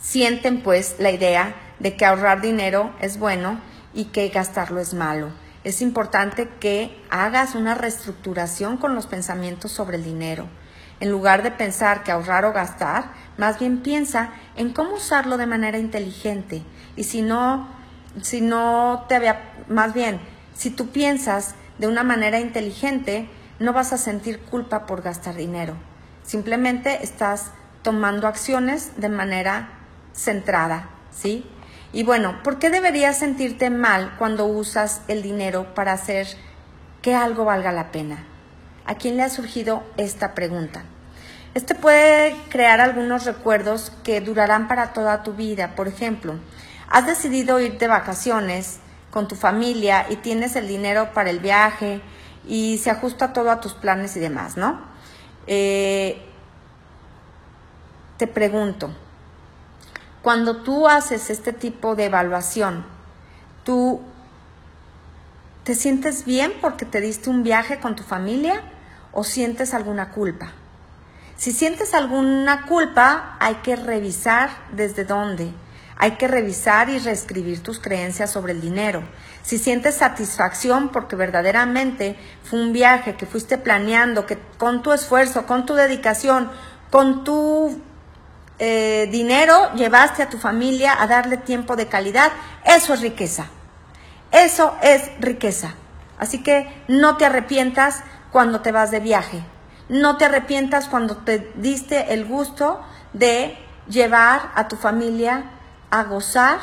sienten 0.00 0.62
pues 0.62 0.96
la 0.98 1.10
idea 1.10 1.54
de 1.80 1.96
que 1.96 2.04
ahorrar 2.04 2.42
dinero 2.42 2.94
es 3.00 3.18
bueno 3.18 3.60
y 3.94 4.06
que 4.06 4.28
gastarlo 4.28 4.78
es 4.78 4.94
malo 4.94 5.45
es 5.66 5.82
importante 5.82 6.48
que 6.60 6.96
hagas 7.10 7.56
una 7.56 7.74
reestructuración 7.74 8.76
con 8.76 8.94
los 8.94 9.08
pensamientos 9.08 9.72
sobre 9.72 9.96
el 9.96 10.04
dinero. 10.04 10.46
En 11.00 11.10
lugar 11.10 11.42
de 11.42 11.50
pensar 11.50 12.04
que 12.04 12.12
ahorrar 12.12 12.44
o 12.44 12.52
gastar, 12.52 13.10
más 13.36 13.58
bien 13.58 13.82
piensa 13.82 14.30
en 14.54 14.72
cómo 14.72 14.94
usarlo 14.94 15.36
de 15.36 15.48
manera 15.48 15.78
inteligente. 15.78 16.62
Y 16.94 17.02
si 17.02 17.20
no, 17.20 17.66
si 18.22 18.42
no 18.42 19.06
te 19.08 19.16
había, 19.16 19.54
más 19.66 19.92
bien, 19.92 20.20
si 20.54 20.70
tú 20.70 20.90
piensas 20.90 21.56
de 21.78 21.88
una 21.88 22.04
manera 22.04 22.38
inteligente, 22.38 23.28
no 23.58 23.72
vas 23.72 23.92
a 23.92 23.98
sentir 23.98 24.38
culpa 24.42 24.86
por 24.86 25.02
gastar 25.02 25.34
dinero. 25.34 25.74
Simplemente 26.22 27.02
estás 27.02 27.50
tomando 27.82 28.28
acciones 28.28 28.92
de 28.98 29.08
manera 29.08 29.70
centrada, 30.12 30.90
¿sí? 31.10 31.44
Y 31.92 32.02
bueno, 32.02 32.42
¿por 32.42 32.58
qué 32.58 32.70
deberías 32.70 33.18
sentirte 33.18 33.70
mal 33.70 34.14
cuando 34.18 34.46
usas 34.46 35.02
el 35.08 35.22
dinero 35.22 35.74
para 35.74 35.92
hacer 35.92 36.26
que 37.02 37.14
algo 37.14 37.44
valga 37.44 37.72
la 37.72 37.92
pena? 37.92 38.24
¿A 38.84 38.96
quién 38.96 39.16
le 39.16 39.22
ha 39.22 39.30
surgido 39.30 39.82
esta 39.96 40.34
pregunta? 40.34 40.84
Este 41.54 41.74
puede 41.74 42.36
crear 42.50 42.80
algunos 42.80 43.24
recuerdos 43.24 43.90
que 44.04 44.20
durarán 44.20 44.68
para 44.68 44.92
toda 44.92 45.22
tu 45.22 45.32
vida. 45.32 45.74
Por 45.74 45.88
ejemplo, 45.88 46.34
has 46.90 47.06
decidido 47.06 47.60
ir 47.60 47.78
de 47.78 47.86
vacaciones 47.86 48.78
con 49.10 49.26
tu 49.26 49.36
familia 49.36 50.06
y 50.10 50.16
tienes 50.16 50.54
el 50.56 50.68
dinero 50.68 51.14
para 51.14 51.30
el 51.30 51.40
viaje 51.40 52.02
y 52.46 52.78
se 52.78 52.90
ajusta 52.90 53.32
todo 53.32 53.50
a 53.50 53.60
tus 53.60 53.72
planes 53.72 54.16
y 54.16 54.20
demás, 54.20 54.56
¿no? 54.56 54.80
Eh, 55.46 56.20
te 58.18 58.26
pregunto, 58.26 58.90
cuando 60.26 60.56
tú 60.56 60.88
haces 60.88 61.30
este 61.30 61.52
tipo 61.52 61.94
de 61.94 62.06
evaluación, 62.06 62.84
¿tú 63.62 64.00
te 65.62 65.76
sientes 65.76 66.24
bien 66.24 66.52
porque 66.60 66.84
te 66.84 67.00
diste 67.00 67.30
un 67.30 67.44
viaje 67.44 67.78
con 67.78 67.94
tu 67.94 68.02
familia 68.02 68.60
o 69.12 69.22
sientes 69.22 69.72
alguna 69.72 70.10
culpa? 70.10 70.50
Si 71.36 71.52
sientes 71.52 71.94
alguna 71.94 72.66
culpa, 72.66 73.36
hay 73.38 73.54
que 73.62 73.76
revisar 73.76 74.50
desde 74.72 75.04
dónde. 75.04 75.52
Hay 75.96 76.16
que 76.16 76.26
revisar 76.26 76.90
y 76.90 76.98
reescribir 76.98 77.62
tus 77.62 77.78
creencias 77.78 78.28
sobre 78.28 78.52
el 78.52 78.60
dinero. 78.60 79.04
Si 79.44 79.58
sientes 79.58 79.94
satisfacción 79.94 80.88
porque 80.88 81.14
verdaderamente 81.14 82.18
fue 82.42 82.60
un 82.60 82.72
viaje 82.72 83.14
que 83.14 83.26
fuiste 83.26 83.58
planeando, 83.58 84.26
que 84.26 84.40
con 84.58 84.82
tu 84.82 84.92
esfuerzo, 84.92 85.46
con 85.46 85.66
tu 85.66 85.74
dedicación, 85.74 86.50
con 86.90 87.22
tu 87.22 87.80
eh, 88.58 89.08
dinero 89.10 89.72
llevaste 89.74 90.22
a 90.22 90.28
tu 90.28 90.38
familia 90.38 91.00
a 91.00 91.06
darle 91.06 91.36
tiempo 91.36 91.76
de 91.76 91.88
calidad, 91.88 92.32
eso 92.64 92.94
es 92.94 93.00
riqueza. 93.00 93.48
Eso 94.32 94.76
es 94.82 95.10
riqueza. 95.20 95.74
Así 96.18 96.42
que 96.42 96.84
no 96.88 97.16
te 97.16 97.26
arrepientas 97.26 98.02
cuando 98.32 98.60
te 98.60 98.72
vas 98.72 98.90
de 98.90 99.00
viaje. 99.00 99.42
No 99.88 100.16
te 100.16 100.24
arrepientas 100.24 100.88
cuando 100.88 101.18
te 101.18 101.52
diste 101.56 102.12
el 102.12 102.24
gusto 102.24 102.80
de 103.12 103.56
llevar 103.88 104.50
a 104.54 104.68
tu 104.68 104.76
familia 104.76 105.44
a 105.90 106.04
gozar 106.04 106.58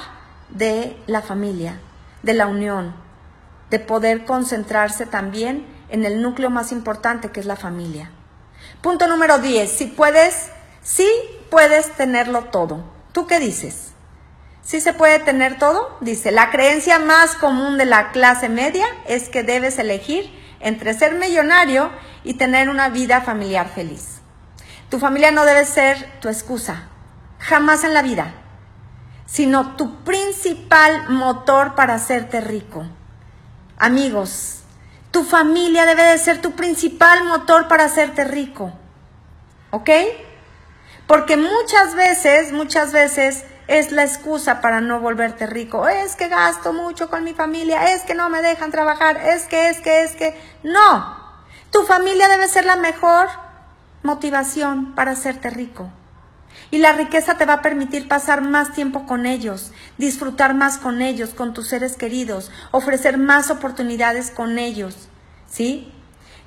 de 0.49 0.97
la 1.07 1.21
familia, 1.21 1.79
de 2.21 2.33
la 2.33 2.47
unión, 2.47 2.93
de 3.69 3.79
poder 3.79 4.25
concentrarse 4.25 5.05
también 5.05 5.65
en 5.89 6.05
el 6.05 6.21
núcleo 6.21 6.49
más 6.49 6.71
importante 6.71 7.31
que 7.31 7.39
es 7.39 7.45
la 7.45 7.55
familia. 7.55 8.11
Punto 8.81 9.07
número 9.07 9.37
10. 9.39 9.71
Si 9.71 9.85
puedes, 9.85 10.49
sí 10.81 11.07
puedes 11.53 11.91
tenerlo 11.91 12.45
todo. 12.45 12.83
¿Tú 13.11 13.27
qué 13.27 13.37
dices? 13.39 13.91
¿Sí 14.63 14.81
se 14.81 14.91
puede 14.91 15.19
tener 15.19 15.59
todo? 15.59 15.95
Dice, 16.01 16.31
la 16.31 16.49
creencia 16.49 16.97
más 16.97 17.35
común 17.35 17.77
de 17.77 17.85
la 17.85 18.11
clase 18.11 18.49
media 18.49 18.87
es 19.05 19.29
que 19.29 19.43
debes 19.43 19.77
elegir 19.77 20.33
entre 20.61 20.95
ser 20.95 21.13
millonario 21.13 21.91
y 22.23 22.33
tener 22.33 22.69
una 22.69 22.89
vida 22.89 23.21
familiar 23.21 23.69
feliz. 23.69 24.21
Tu 24.89 24.97
familia 24.97 25.29
no 25.29 25.45
debe 25.45 25.63
ser 25.65 26.19
tu 26.21 26.27
excusa, 26.27 26.87
jamás 27.37 27.83
en 27.83 27.93
la 27.93 28.01
vida, 28.01 28.33
sino 29.27 29.75
tu 29.75 30.03
principal 30.03 31.07
motor 31.09 31.75
para 31.75 31.93
hacerte 31.93 32.41
rico. 32.41 32.87
Amigos, 33.77 34.63
tu 35.11 35.23
familia 35.23 35.85
debe 35.85 36.01
de 36.01 36.17
ser 36.17 36.41
tu 36.41 36.53
principal 36.53 37.25
motor 37.25 37.67
para 37.67 37.83
hacerte 37.83 38.23
rico. 38.23 38.73
¿Ok? 39.69 39.91
Porque 41.13 41.37
muchas 41.37 41.93
veces, 41.93 42.51
muchas 42.51 42.91
veces 42.91 43.43
es 43.67 43.91
la 43.91 44.03
excusa 44.03 44.61
para 44.61 44.81
no 44.81 44.99
volverte 44.99 45.45
rico. 45.45 45.87
Es 45.87 46.15
que 46.15 46.27
gasto 46.27 46.73
mucho 46.73 47.07
con 47.07 47.23
mi 47.23 47.35
familia, 47.35 47.93
es 47.93 48.01
que 48.01 48.15
no 48.15 48.31
me 48.31 48.41
dejan 48.41 48.71
trabajar, 48.71 49.17
es 49.17 49.43
que, 49.43 49.69
es 49.69 49.79
que, 49.79 50.01
es 50.01 50.13
que. 50.13 50.35
No, 50.63 51.15
tu 51.69 51.83
familia 51.83 52.27
debe 52.29 52.47
ser 52.47 52.65
la 52.65 52.77
mejor 52.77 53.27
motivación 54.01 54.95
para 54.95 55.11
hacerte 55.11 55.51
rico. 55.51 55.91
Y 56.71 56.79
la 56.79 56.93
riqueza 56.93 57.37
te 57.37 57.45
va 57.45 57.53
a 57.53 57.61
permitir 57.61 58.07
pasar 58.07 58.41
más 58.41 58.73
tiempo 58.73 59.05
con 59.05 59.27
ellos, 59.27 59.71
disfrutar 59.99 60.55
más 60.55 60.79
con 60.79 61.03
ellos, 61.03 61.35
con 61.35 61.53
tus 61.53 61.67
seres 61.67 61.95
queridos, 61.95 62.49
ofrecer 62.71 63.19
más 63.19 63.51
oportunidades 63.51 64.31
con 64.31 64.57
ellos. 64.57 65.09
¿Sí? 65.47 65.93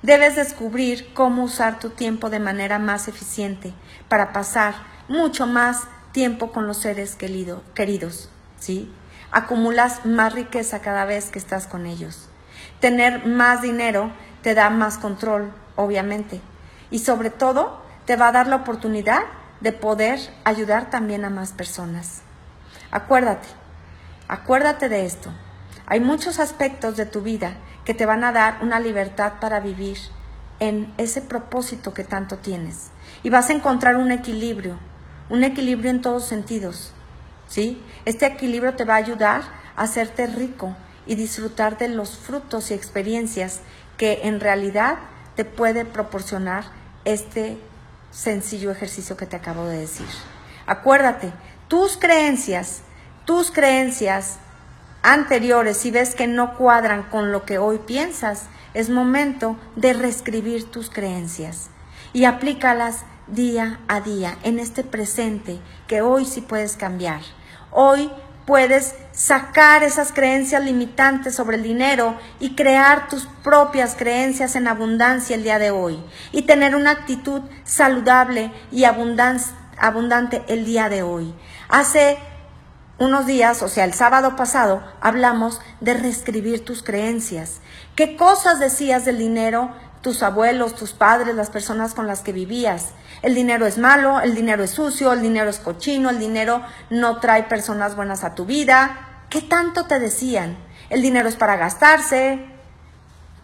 Debes 0.03 0.35
descubrir 0.35 1.15
cómo 1.15 1.45
usar 1.45 1.79
tu 1.79 1.91
tiempo 1.91 2.31
de 2.31 2.41
manera 2.41 2.81
más 2.81 3.07
eficiente 3.07 3.73
para 4.09 4.33
pasar 4.33 4.75
mucho 5.09 5.47
más 5.47 5.85
tiempo 6.13 6.53
con 6.53 6.67
los 6.67 6.79
seres 6.79 7.17
queridos. 7.17 8.31
¿Sí? 8.59 8.93
Acumulas 9.31 10.07
más 10.07 10.33
riqueza 10.33 10.81
cada 10.81 11.05
vez 11.05 11.31
que 11.31 11.39
estás 11.39 11.67
con 11.67 11.87
ellos. 11.87 12.29
Tener 12.81 13.27
más 13.27 13.63
dinero 13.63 14.13
te 14.43 14.55
da 14.55 14.71
más 14.71 14.99
control, 14.99 15.53
obviamente. 15.75 16.41
Y 16.91 17.01
sobre 17.01 17.31
todo, 17.31 17.83
te 18.07 18.17
va 18.17 18.29
a 18.29 18.33
dar 18.33 18.47
la 18.47 18.57
oportunidad 18.57 19.23
de 19.61 19.73
poder 19.73 20.21
ayudar 20.45 20.91
también 20.91 21.25
a 21.25 21.31
más 21.31 21.53
personas. 21.53 22.23
Acuérdate, 22.91 23.49
acuérdate 24.29 24.89
de 24.89 25.05
esto. 25.05 25.31
Hay 25.87 26.01
muchos 26.01 26.39
aspectos 26.39 26.97
de 26.97 27.07
tu 27.07 27.23
vida 27.23 27.55
que 27.85 27.95
te 27.95 28.07
van 28.07 28.25
a 28.25 28.33
dar 28.33 28.59
una 28.63 28.81
libertad 28.81 29.35
para 29.41 29.61
vivir 29.61 29.99
en 30.61 30.93
ese 30.99 31.21
propósito 31.21 31.95
que 31.95 32.05
tanto 32.05 32.39
tienes. 32.39 32.91
Y 33.23 33.31
vas 33.31 33.51
a 33.51 33.53
encontrar 33.53 33.97
un 33.97 34.11
equilibrio, 34.11 34.79
un 35.29 35.45
equilibrio 35.45 35.91
en 35.91 36.01
todos 36.01 36.25
sentidos. 36.25 36.93
¿Sí? 37.49 37.81
Este 38.05 38.27
equilibrio 38.27 38.75
te 38.75 38.85
va 38.85 38.95
a 38.95 38.99
ayudar 38.99 39.43
a 39.77 39.83
hacerte 39.83 40.27
rico 40.27 40.75
y 41.07 41.15
disfrutar 41.15 41.79
de 41.79 41.89
los 41.89 42.19
frutos 42.19 42.71
y 42.71 42.75
experiencias 42.75 43.61
que 43.97 44.23
en 44.25 44.41
realidad 44.41 44.99
te 45.37 45.45
puede 45.45 45.85
proporcionar 45.85 46.65
este 47.05 47.59
sencillo 48.11 48.71
ejercicio 48.71 49.17
que 49.17 49.27
te 49.27 49.37
acabo 49.37 49.67
de 49.67 49.79
decir. 49.79 50.07
Acuérdate, 50.67 51.33
tus 51.69 51.97
creencias, 51.97 52.81
tus 53.25 53.51
creencias 53.51 54.39
anteriores, 55.03 55.77
si 55.77 55.93
ves 55.93 56.15
que 56.15 56.27
no 56.27 56.57
cuadran 56.57 57.05
con 57.05 57.31
lo 57.31 57.45
que 57.45 57.59
hoy 57.59 57.79
piensas, 57.79 58.47
es 58.77 58.91
momento 58.91 59.57
de 59.75 59.95
reescribir 59.95 60.71
tus 60.71 60.91
creencias 60.91 61.71
y 62.13 62.27
aplícalas 62.27 63.07
día 63.27 63.81
a 63.89 64.03
día 64.03 64.37
en 64.43 64.59
este 64.59 64.85
presente 64.85 65.59
que 65.87 66.03
hoy 66.03 66.27
sí 66.27 66.43
puedes 66.43 66.77
cambiar. 66.77 67.23
Hoy 67.71 68.11
puedes 68.45 68.95
sacar 69.13 69.83
esas 69.83 70.13
creencias 70.13 70.63
limitantes 70.63 71.35
sobre 71.35 71.57
el 71.57 71.63
dinero 71.63 72.19
y 72.39 72.55
crear 72.55 73.09
tus 73.09 73.27
propias 73.43 73.97
creencias 73.97 74.57
en 74.57 74.69
abundancia 74.69 75.37
el 75.37 75.43
día 75.43 75.59
de 75.59 75.71
hoy 75.71 75.99
y 76.33 76.43
tener 76.43 76.77
una 76.77 76.91
actitud 76.91 77.41
saludable 77.65 78.53
y 78.71 78.85
abundante 78.85 80.45
el 80.49 80.67
día 80.67 80.91
de 80.91 81.03
hoy. 81.03 81.35
Hace 81.71 82.19
unos 82.99 83.27
días, 83.27 83.63
o 83.63 83.69
sea, 83.69 83.85
el 83.85 83.93
sábado 83.93 84.37
pasado, 84.37 84.83
hablamos 85.01 85.61
de 85.81 85.95
reescribir 85.95 86.65
tus 86.65 86.83
creencias. 86.83 87.61
¿Qué 87.95 88.17
cosas 88.17 88.59
decías 88.59 89.05
del 89.05 89.19
dinero 89.19 89.71
tus 90.01 90.23
abuelos, 90.23 90.75
tus 90.75 90.93
padres, 90.93 91.35
las 91.35 91.51
personas 91.51 91.93
con 91.93 92.07
las 92.07 92.21
que 92.21 92.33
vivías? 92.33 92.91
El 93.23 93.35
dinero 93.35 93.67
es 93.67 93.77
malo, 93.77 94.21
el 94.21 94.35
dinero 94.35 94.65
es 94.65 94.71
sucio, 94.71 95.13
el 95.13 95.21
dinero 95.21 95.51
es 95.51 95.59
cochino, 95.59 96.09
el 96.09 96.19
dinero 96.19 96.63
no 96.89 97.21
trae 97.21 97.43
personas 97.43 97.97
buenas 97.97 98.25
a 98.25 98.35
tu 98.35 98.47
vida. 98.47 99.25
¿Qué 99.29 99.43
tanto 99.43 99.85
te 99.85 99.99
decían? 99.99 100.57
El 100.89 101.03
dinero 101.03 101.29
es 101.29 101.37
para 101.37 101.57
gastarse. 101.57 102.47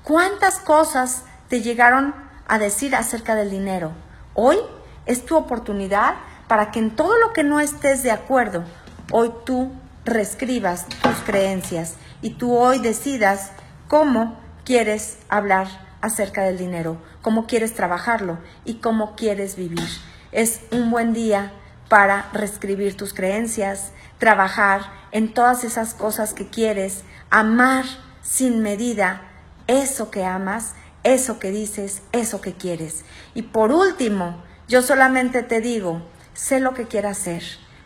¿Cuántas 0.02 0.60
cosas 0.60 1.24
te 1.48 1.60
llegaron 1.60 2.14
a 2.48 2.58
decir 2.58 2.96
acerca 2.96 3.34
del 3.34 3.50
dinero? 3.50 3.92
Hoy 4.34 4.56
es 5.04 5.26
tu 5.26 5.36
oportunidad 5.36 6.14
para 6.48 6.70
que 6.70 6.78
en 6.78 6.96
todo 6.96 7.18
lo 7.18 7.32
que 7.32 7.44
no 7.44 7.60
estés 7.60 8.02
de 8.02 8.10
acuerdo, 8.10 8.64
hoy 9.12 9.30
tú 9.46 9.70
reescribas 10.04 10.86
tus 10.88 11.16
creencias 11.24 11.94
y 12.20 12.30
tú 12.30 12.56
hoy 12.56 12.80
decidas 12.80 13.52
cómo 13.86 14.36
quieres 14.64 15.18
hablar 15.28 15.68
acerca 16.00 16.42
del 16.42 16.58
dinero, 16.58 16.96
cómo 17.20 17.46
quieres 17.46 17.74
trabajarlo 17.74 18.38
y 18.64 18.74
cómo 18.74 19.14
quieres 19.14 19.54
vivir. 19.54 19.86
Es 20.32 20.62
un 20.72 20.90
buen 20.90 21.12
día 21.12 21.52
para 21.88 22.28
reescribir 22.32 22.96
tus 22.96 23.14
creencias, 23.14 23.92
trabajar 24.18 24.80
en 25.12 25.32
todas 25.32 25.62
esas 25.62 25.94
cosas 25.94 26.34
que 26.34 26.48
quieres, 26.48 27.04
amar 27.30 27.84
sin 28.22 28.62
medida 28.62 29.28
eso 29.66 30.10
que 30.10 30.24
amas, 30.24 30.74
eso 31.04 31.38
que 31.38 31.50
dices, 31.50 32.02
eso 32.12 32.40
que 32.40 32.54
quieres. 32.54 33.04
Y 33.34 33.42
por 33.42 33.72
último, 33.72 34.42
yo 34.68 34.82
solamente 34.82 35.42
te 35.42 35.60
digo, 35.60 36.02
sé 36.34 36.60
lo 36.60 36.74
que 36.74 36.86
quieras 36.86 37.20
hacer, 37.20 37.42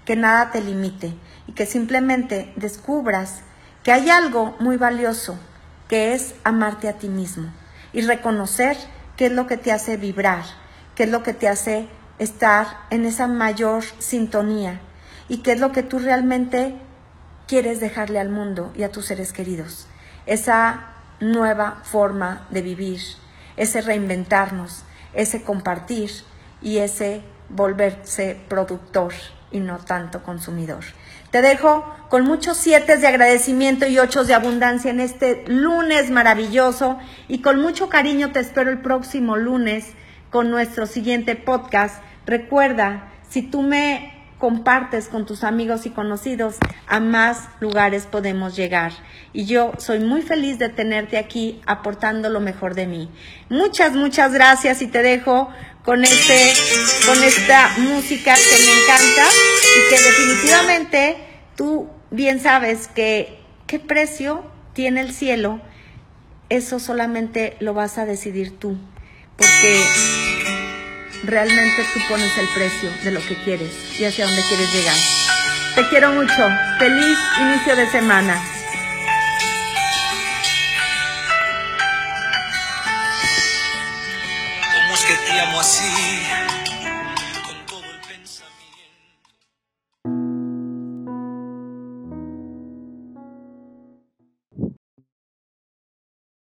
que 0.07 0.16
nada 0.16 0.50
te 0.52 0.62
limite 0.62 1.12
y 1.46 1.52
que 1.52 1.66
simplemente 1.66 2.52
descubras 2.57 3.42
que 3.82 3.92
hay 3.92 4.09
algo 4.09 4.57
muy 4.61 4.78
valioso, 4.78 5.38
que 5.88 6.14
es 6.14 6.34
amarte 6.44 6.88
a 6.88 6.94
ti 6.94 7.09
mismo 7.09 7.52
y 7.92 8.00
reconocer 8.02 8.76
qué 9.16 9.26
es 9.26 9.32
lo 9.32 9.46
que 9.46 9.57
te 9.57 9.72
hace 9.72 9.96
vibrar, 9.96 10.44
qué 10.94 11.04
es 11.04 11.11
lo 11.11 11.22
que 11.22 11.34
te 11.34 11.48
hace 11.48 11.88
estar 12.18 12.66
en 12.90 13.04
esa 13.04 13.26
mayor 13.26 13.84
sintonía 13.98 14.80
y 15.28 15.38
qué 15.38 15.52
es 15.52 15.61
lo 15.61 15.72
que 15.72 15.82
tú 15.82 15.98
realmente 15.98 16.76
quieres 17.46 17.80
dejarle 17.80 18.20
al 18.20 18.30
mundo 18.30 18.72
y 18.76 18.84
a 18.84 18.92
tus 18.92 19.07
seres 19.07 19.32
queridos? 19.32 19.88
Esa 20.24 20.92
nueva 21.20 21.80
forma 21.82 22.46
de 22.50 22.62
vivir, 22.62 23.00
ese 23.57 23.80
reinventarnos, 23.80 24.84
ese 25.14 25.42
compartir 25.42 26.11
y 26.62 26.78
ese 26.78 27.22
volverse 27.48 28.40
productor 28.48 29.12
y 29.51 29.61
no 29.61 29.78
tanto 29.78 30.22
consumidor. 30.22 30.84
Te 31.30 31.42
dejo 31.42 31.84
con 32.09 32.24
muchos 32.24 32.57
siete 32.57 32.97
de 32.97 33.07
agradecimiento 33.07 33.86
y 33.86 33.99
ocho 33.99 34.24
de 34.24 34.34
abundancia 34.34 34.90
en 34.90 35.01
este 35.01 35.44
lunes 35.47 36.11
maravilloso 36.11 36.99
y 37.28 37.40
con 37.40 37.61
mucho 37.61 37.88
cariño 37.88 38.32
te 38.32 38.40
espero 38.40 38.70
el 38.70 38.80
próximo 38.80 39.36
lunes 39.36 39.92
con 40.30 40.51
nuestro 40.51 40.86
siguiente 40.86 41.36
podcast. 41.36 42.03
Recuerda, 42.26 43.12
si 43.28 43.42
tú 43.42 43.62
me 43.62 44.12
compartes 44.38 45.09
con 45.09 45.24
tus 45.24 45.44
amigos 45.44 45.86
y 45.86 45.90
conocidos, 45.90 46.57
a 46.86 47.01
más 47.01 47.49
lugares 47.61 48.07
podemos 48.07 48.55
llegar. 48.55 48.92
Y 49.32 49.47
yo 49.47 49.72
soy 49.78 50.01
muy 50.01 50.22
feliz 50.22 50.59
de 50.59 50.68
tenerte 50.68 51.16
aquí 51.16 51.61
aportando 51.66 52.28
lo 52.28 52.40
mejor 52.40 52.74
de 52.74 52.86
mí. 52.86 53.11
Muchas, 53.49 53.94
muchas 53.94 54.32
gracias 54.32 54.82
y 54.82 54.88
te 54.88 55.03
dejo 55.03 55.49
con 55.87 56.05
este, 56.05 56.53
con 57.07 57.22
esta 57.22 57.70
música 57.78 58.34
que 58.34 58.64
me 58.66 58.82
encanta 58.82 59.24
y 59.76 59.89
que 59.89 60.03
definitivamente 60.03 61.16
tú 61.57 61.89
bien 62.11 62.41
sabes 62.41 62.89
que 62.89 63.39
qué 63.68 63.78
precio 63.78 64.45
tiene 64.74 65.01
el 65.01 65.14
cielo. 65.14 65.61
Eso 66.49 66.80
solamente 66.80 67.57
lo 67.61 67.72
vas 67.72 67.99
a 67.99 68.05
decidir 68.05 68.59
tú, 68.59 68.76
porque 69.37 69.82
realmente 71.24 71.84
tú 71.95 72.01
pones 72.09 72.37
el 72.37 72.49
precio 72.49 72.91
de 73.05 73.12
lo 73.12 73.20
que 73.20 73.37
quieres 73.45 73.72
y 73.99 74.05
hacia 74.05 74.26
dónde 74.26 74.43
quieres 74.49 74.74
llegar. 74.74 74.97
Te 75.76 75.89
quiero 75.89 76.12
mucho. 76.12 76.49
Feliz 76.78 77.18
inicio 77.41 77.76
de 77.76 77.87
semana. 77.91 78.55
¿Cómo 85.47 85.62